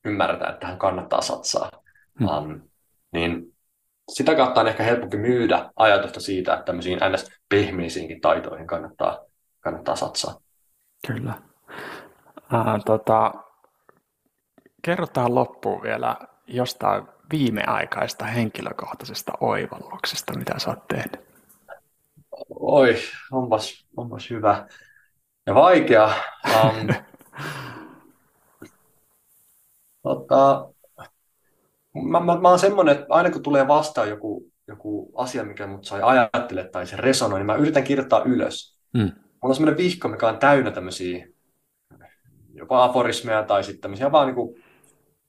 [0.05, 1.71] ymmärretään, että tähän kannattaa satsaa.
[2.19, 2.27] Hmm.
[2.27, 2.61] Um,
[3.11, 3.55] niin
[4.09, 7.31] sitä kautta on ehkä helpompi myydä ajatusta siitä, että tämmöisiin ns.
[7.49, 9.19] pehmeisiinkin taitoihin kannattaa,
[9.59, 10.41] kannattaa satsaa.
[11.07, 11.33] Kyllä.
[12.53, 13.33] Äh, tota,
[14.81, 16.17] kerrotaan loppuun vielä
[16.47, 21.21] jostain viimeaikaista henkilökohtaisesta oivalluksesta, mitä sä oot tehnyt.
[22.49, 22.95] Oi,
[23.31, 24.67] onpas, onpas hyvä
[25.45, 26.13] ja vaikea.
[26.63, 26.87] Um,
[30.03, 30.69] tota,
[32.03, 35.85] mä, mä, mä oon semmoinen, että aina kun tulee vastaan joku, joku asia, mikä mut
[35.85, 38.79] sai ajattele tai se resonoi, niin mä yritän kirjoittaa ylös.
[38.93, 39.01] Mm.
[39.01, 41.27] Mulla on semmoinen vihko, mikä on täynnä tämmöisiä
[42.53, 44.60] jopa aforismeja tai sitten tämmöisiä vaan niin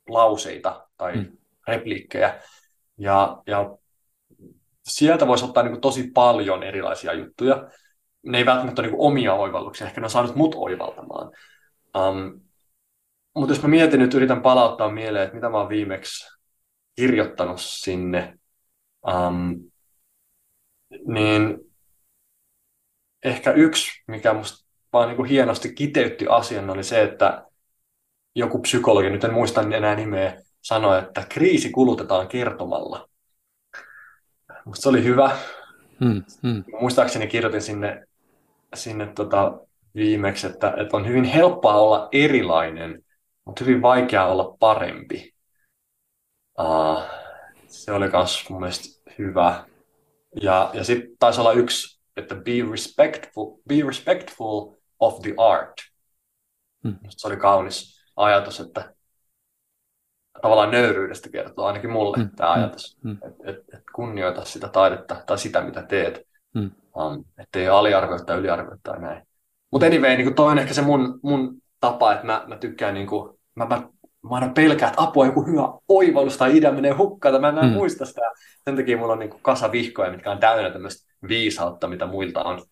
[0.09, 1.37] lauseita tai mm.
[1.67, 2.43] repliikkejä.
[2.99, 3.77] Ja, ja
[4.89, 7.69] sieltä voisi ottaa niin kuin tosi paljon erilaisia juttuja.
[8.23, 11.31] Ne ei välttämättä ole niin omia oivalluksia, ehkä ne on saanut mut oivaltamaan.
[11.99, 12.41] Um,
[13.35, 16.39] mutta jos mä mietin nyt, yritän palauttaa mieleen, että mitä mä oon viimeksi
[16.97, 18.39] kirjoittanut sinne,
[19.07, 19.71] um,
[21.07, 21.59] niin
[23.25, 27.45] ehkä yksi, mikä musta vaan niin kuin hienosti kiteytti asian, oli se, että
[28.35, 33.09] joku psykologi, nyt en muista enää nimeä, sanoi, että kriisi kulutetaan kertomalla.
[34.65, 35.37] Musta se oli hyvä.
[36.01, 36.65] Hmm, hmm.
[36.81, 38.07] Muistaakseni kirjoitin sinne,
[38.75, 39.61] sinne tota
[39.95, 43.05] viimeksi, että, että on hyvin helppoa olla erilainen,
[43.45, 45.35] mutta hyvin vaikea olla parempi.
[46.61, 47.03] Uh,
[47.67, 49.65] se oli myös mun mielestä hyvä.
[50.43, 55.73] Ja, ja sitten taisi olla yksi, että be respectful, be respectful of the art.
[56.83, 56.99] Hmm.
[57.09, 58.95] Se oli kaunis ajatus, että
[60.43, 62.31] tavallaan nöyryydestä kertoo ainakin mulle mm.
[62.37, 62.63] tämä hmm.
[62.63, 63.13] ajatus, mm.
[63.13, 66.71] että et, et kunnioita sitä taidetta tai sitä, mitä teet, mm.
[66.97, 69.27] um, ettei aliarvioita tai yliarvioita tai näin.
[69.71, 73.07] Mutta anyway, niin toi on ehkä se mun, mun tapa, että mä, mä tykkään, niin
[73.07, 73.77] kuin, mä, mä,
[74.23, 77.73] mä aina pelkään, että apua joku hyvä oivallus tai idea menee hukkaan, mä en mm.
[77.73, 78.21] muista sitä.
[78.65, 82.43] Sen takia mulla on niin kuin kasa vihkoja, mitkä on täynnä tämmöistä viisautta, mitä muilta
[82.43, 82.63] on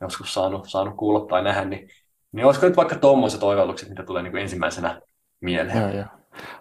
[0.00, 1.88] joskus saanut, saanut kuulla tai nähdä, niin,
[2.36, 5.02] niin olisiko nyt vaikka tuommoiset oivallukset, mitä tulee niin ensimmäisenä
[5.40, 5.80] mieleen?
[5.80, 6.04] Joo, joo.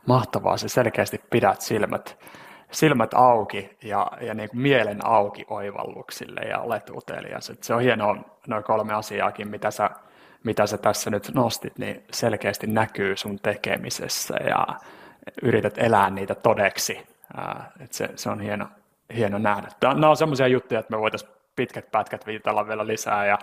[0.05, 2.17] Mahtavaa, se selkeästi pidät silmät,
[2.71, 7.51] silmät auki ja, ja niin kuin mielen auki oivalluksille ja olet utelias.
[7.61, 9.89] Se on hienoa, noin kolme asiaakin, mitä sä,
[10.43, 14.67] mitä sä tässä nyt nostit, niin selkeästi näkyy sun tekemisessä ja
[15.41, 17.07] yrität elää niitä todeksi.
[17.79, 18.67] Et se, se on hieno,
[19.15, 19.67] hieno nähdä.
[19.83, 23.37] Nämä on sellaisia juttuja, että me voitaisiin pitkät pätkät viitella vielä lisää ja,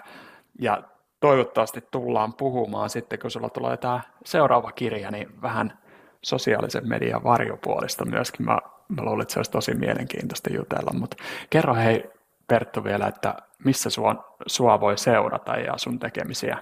[0.60, 0.82] ja
[1.22, 5.78] toivottavasti tullaan puhumaan sitten, kun sulla tulee tämä seuraava kirja, niin vähän
[6.22, 8.46] sosiaalisen median varjopuolista myöskin.
[8.46, 8.58] Mä,
[8.88, 11.16] mä luulen, että se olisi tosi mielenkiintoista jutella, mutta
[11.50, 12.04] kerro hei
[12.46, 13.34] Perttu vielä, että
[13.64, 16.58] missä sua, sua voi seurata ja sun tekemisiä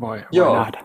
[0.00, 0.48] voi, Joo.
[0.48, 0.84] voi nähdä?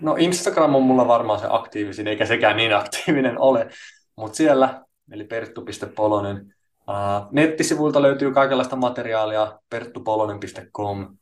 [0.00, 3.68] No Instagram on mulla varmaan se aktiivisin, eikä sekään niin aktiivinen ole,
[4.16, 6.54] mutta siellä, eli perttu.polonen,
[6.88, 11.16] Uh, nettisivuilta löytyy kaikenlaista materiaalia, perttupolonen.com.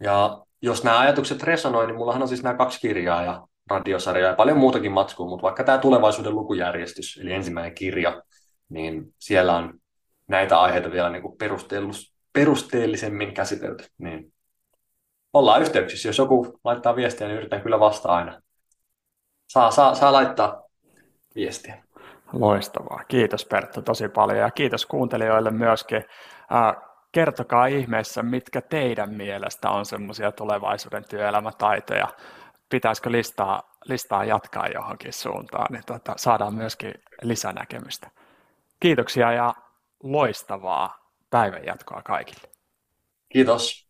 [0.00, 4.34] Ja jos nämä ajatukset resonoi, niin mullahan on siis nämä kaksi kirjaa ja radiosarja ja
[4.34, 8.22] paljon muutakin matskua, mutta vaikka tämä tulevaisuuden lukujärjestys, eli ensimmäinen kirja,
[8.68, 9.80] niin siellä on
[10.28, 11.36] näitä aiheita vielä niin kuin
[12.32, 13.84] perusteellisemmin käsitelty.
[13.98, 14.32] Niin
[15.32, 16.08] ollaan yhteyksissä.
[16.08, 18.40] Jos joku laittaa viestiä, niin yritän kyllä vastata aina.
[19.46, 20.62] Saa, saa, saa laittaa
[21.34, 21.84] viestiä.
[22.32, 23.04] Loistavaa.
[23.08, 26.04] Kiitos Perttu tosi paljon ja kiitos kuuntelijoille myöskin.
[27.12, 32.08] Kertokaa ihmeessä, mitkä teidän mielestä on semmoisia tulevaisuuden työelämätaitoja.
[32.68, 38.10] Pitäisikö listaa, listaa jatkaa johonkin suuntaan, niin tuota, saadaan myöskin lisänäkemystä.
[38.80, 39.54] Kiitoksia ja
[40.02, 42.48] loistavaa päivän jatkoa kaikille.
[43.28, 43.89] Kiitos.